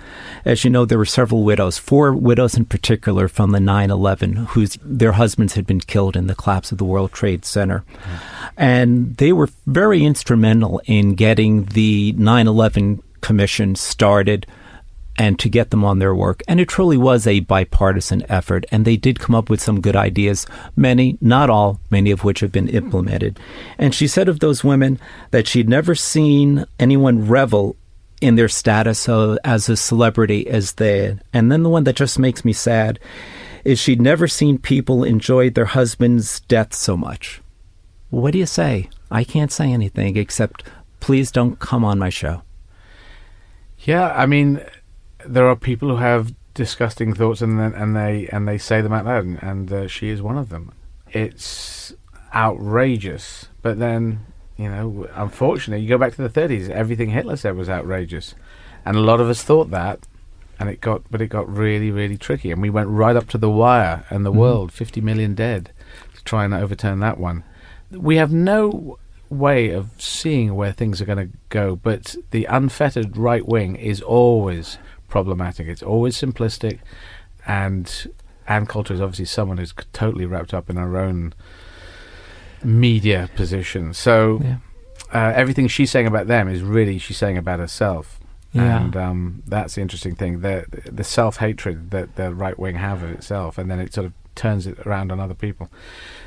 [0.45, 4.35] as you know, there were several widows, four widows in particular from the 9 11,
[4.47, 7.83] whose their husbands had been killed in the collapse of the World Trade Center.
[8.55, 14.47] And they were very instrumental in getting the 9 11 Commission started
[15.21, 16.41] and to get them on their work.
[16.47, 19.95] And it truly was a bipartisan effort, and they did come up with some good
[19.95, 23.39] ideas, many, not all, many of which have been implemented.
[23.77, 24.99] And she said of those women
[25.29, 27.75] that she'd never seen anyone revel
[28.19, 31.19] in their status of, as a celebrity as they.
[31.31, 32.97] And then the one that just makes me sad
[33.63, 37.43] is she'd never seen people enjoy their husband's death so much.
[38.09, 38.89] What do you say?
[39.11, 40.63] I can't say anything except
[40.99, 42.41] please don't come on my show.
[43.77, 44.63] Yeah, I mean,
[45.25, 48.93] there are people who have disgusting thoughts and then, and they and they say them
[48.93, 50.71] out loud, and, and uh, she is one of them.
[51.11, 51.93] It's
[52.33, 54.25] outrageous, but then
[54.57, 56.69] you know, unfortunately, you go back to the 30s.
[56.69, 58.35] Everything Hitler said was outrageous,
[58.85, 60.07] and a lot of us thought that,
[60.59, 63.37] and it got but it got really really tricky, and we went right up to
[63.37, 64.39] the wire and the mm-hmm.
[64.39, 65.71] world, 50 million dead,
[66.15, 67.43] to try and overturn that one.
[67.91, 68.97] We have no
[69.29, 74.01] way of seeing where things are going to go, but the unfettered right wing is
[74.01, 74.77] always
[75.11, 75.67] problematic.
[75.67, 76.79] It's always simplistic,
[77.45, 78.11] and
[78.47, 81.33] Ann Coulter is obviously someone who's totally wrapped up in her own
[82.63, 83.93] media position.
[83.93, 84.57] So yeah.
[85.13, 88.19] uh, everything she's saying about them is really she's saying about herself.
[88.53, 88.81] Yeah.
[88.81, 93.03] And um, that's the interesting thing the, the self hatred that the right wing have
[93.03, 95.69] of itself, and then it sort of turns it around on other people.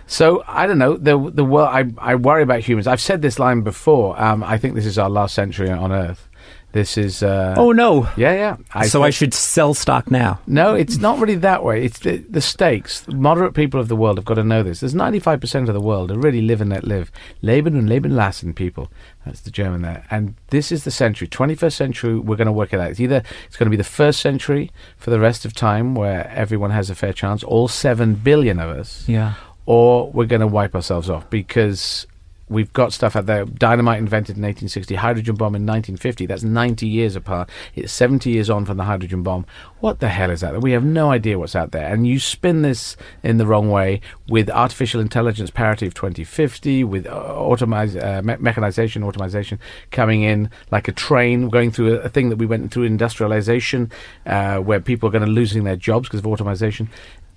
[0.07, 1.69] So I don't know the the world.
[1.71, 2.87] I I worry about humans.
[2.87, 4.21] I've said this line before.
[4.21, 6.29] Um, I think this is our last century on Earth.
[6.75, 7.23] This is.
[7.23, 8.09] Uh, oh no!
[8.17, 8.57] Yeah, yeah.
[8.75, 10.41] I so I should sell stock now.
[10.49, 11.85] No, it's not really that way.
[11.85, 13.07] It's the, the stakes.
[13.07, 14.81] Moderate people of the world have got to know this.
[14.81, 17.13] There's 95 percent of the world who really live and let live.
[17.43, 18.91] Leben and Leben lassen people.
[19.25, 20.05] That's the German there.
[20.11, 22.19] And this is the century, 21st century.
[22.19, 22.91] We're going to work it out.
[22.91, 26.29] It's either it's going to be the first century for the rest of time, where
[26.31, 29.09] everyone has a fair chance, all seven billion of us.
[29.09, 29.35] Yeah.
[29.65, 32.09] Or we're going to wipe ourselves off because
[32.55, 33.45] we've got stuff out there.
[33.45, 36.27] Dynamite invented in 1860, hydrogen bomb in 1950.
[36.27, 37.51] That's 90 years apart.
[37.75, 39.45] It's 70 years on from the hydrogen bomb.
[39.81, 40.61] What the hell is that?
[40.63, 41.93] We have no idea what's out there.
[41.93, 47.07] And you spin this in the wrong way with artificial intelligence parity of 2050, with
[47.07, 49.59] uh, automize, uh, me- mechanization, automation
[49.91, 53.91] coming in like a train, going through a, a thing that we went through industrialization,
[54.27, 56.89] uh, where people are going to losing their jobs because of automation.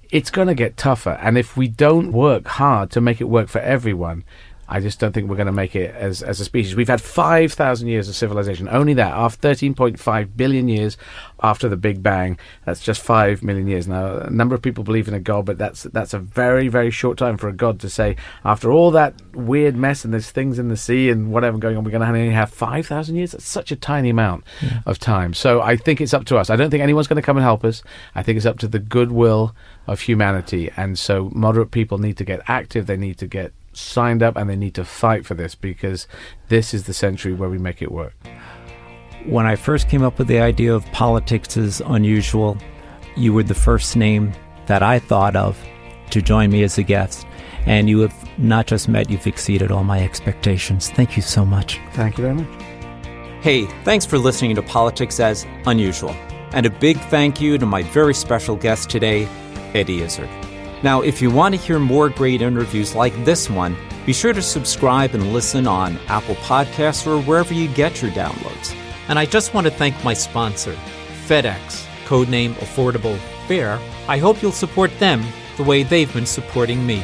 [0.10, 1.20] It's going to get tougher.
[1.22, 4.24] And if we don't work hard to make it work for everyone,
[4.70, 6.76] I just don't think we're going to make it as, as a species.
[6.76, 8.68] We've had 5,000 years of civilization.
[8.70, 10.98] Only that, after 13.5 billion years
[11.42, 13.88] after the Big Bang, that's just 5 million years.
[13.88, 16.92] Now, a number of people believe in a God, but that's, that's a very, very
[16.92, 20.60] short time for a God to say, after all that weird mess and there's things
[20.60, 23.32] in the sea and whatever going on, we're going to only have 5,000 years?
[23.32, 24.82] That's such a tiny amount yeah.
[24.86, 25.34] of time.
[25.34, 26.50] So I think it's up to us.
[26.50, 27.84] I don't think anyone's going to come and help us.
[28.16, 29.56] I think it's up to the goodwill
[29.88, 30.70] of humanity.
[30.76, 34.50] And so moderate people need to get active, they need to get signed up and
[34.50, 36.08] they need to fight for this because
[36.50, 38.16] this is the century where we make it work.
[39.26, 42.58] When I first came up with the idea of politics is unusual,
[43.16, 44.32] you were the first name
[44.68, 45.58] that I thought of
[46.12, 47.26] to join me as a guest.
[47.66, 50.90] And you have not just met, you've exceeded all my expectations.
[50.90, 51.80] Thank you so much.
[51.94, 52.62] Thank you very much.
[53.42, 56.16] Hey, thanks for listening to Politics as Unusual.
[56.54, 59.28] And a big thank you to my very special guest today,
[59.74, 60.47] Eddie Izzard.
[60.84, 63.76] Now, if you want to hear more great interviews like this one,
[64.06, 68.76] be sure to subscribe and listen on Apple Podcasts or wherever you get your downloads.
[69.10, 70.78] And I just want to thank my sponsor,
[71.26, 73.18] FedEx, codename Affordable
[73.48, 73.80] Fare.
[74.08, 75.24] I hope you'll support them
[75.58, 77.04] the way they've been supporting me.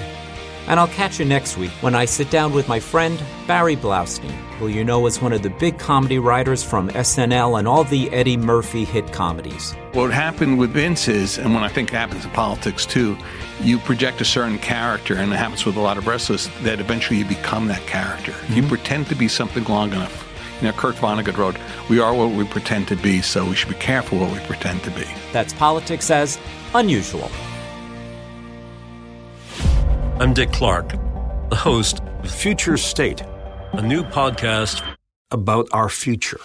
[0.68, 4.32] And I'll catch you next week when I sit down with my friend Barry Blaustein,
[4.57, 8.09] who you know is one of the big comedy writers from SNL and all the
[8.11, 9.74] Eddie Murphy hit comedies.
[9.91, 13.18] What happened with Vince is, and when I think it happens in politics too,
[13.61, 17.20] you project a certain character, and it happens with a lot of wrestlers, that eventually
[17.20, 18.32] you become that character.
[18.32, 18.53] Mm-hmm.
[18.53, 20.30] You pretend to be something long enough.
[20.61, 21.57] You know, Kurt Vonnegut wrote,
[21.89, 24.82] We are what we pretend to be, so we should be careful what we pretend
[24.84, 25.05] to be.
[25.34, 26.39] That's politics as
[26.74, 27.30] unusual.
[30.20, 30.91] I'm Dick Clarke,
[31.49, 33.24] the host of Future State,
[33.72, 34.84] a new podcast
[35.32, 36.39] about our future.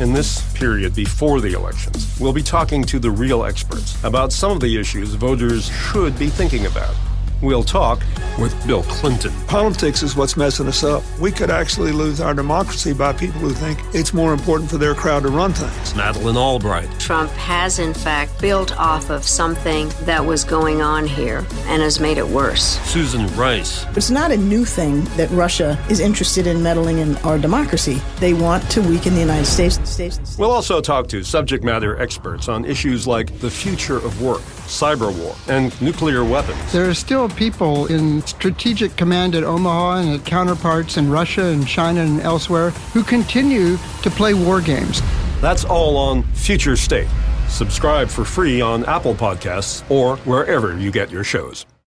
[0.00, 4.52] In this period before the elections, we'll be talking to the real experts about some
[4.52, 6.94] of the issues voters should be thinking about.
[7.42, 8.00] We'll talk
[8.38, 9.32] with Bill Clinton.
[9.48, 11.02] Politics is what's messing us up.
[11.18, 14.94] We could actually lose our democracy by people who think it's more important for their
[14.94, 15.94] crowd to run things.
[15.96, 16.88] Madeleine Albright.
[17.00, 21.98] Trump has, in fact, built off of something that was going on here and has
[21.98, 22.78] made it worse.
[22.88, 23.84] Susan Rice.
[23.96, 28.00] It's not a new thing that Russia is interested in meddling in our democracy.
[28.20, 30.38] They want to weaken the United States.
[30.38, 34.42] We'll also talk to subject matter experts on issues like the future of work,
[34.72, 36.72] cyber war, and nuclear weapons.
[36.72, 41.66] There are still people in strategic command at Omaha and at counterparts in Russia and
[41.66, 45.02] China and elsewhere who continue to play war games.
[45.40, 47.08] That's all on Future State.
[47.48, 51.66] Subscribe for free on Apple Podcasts or wherever you get your shows.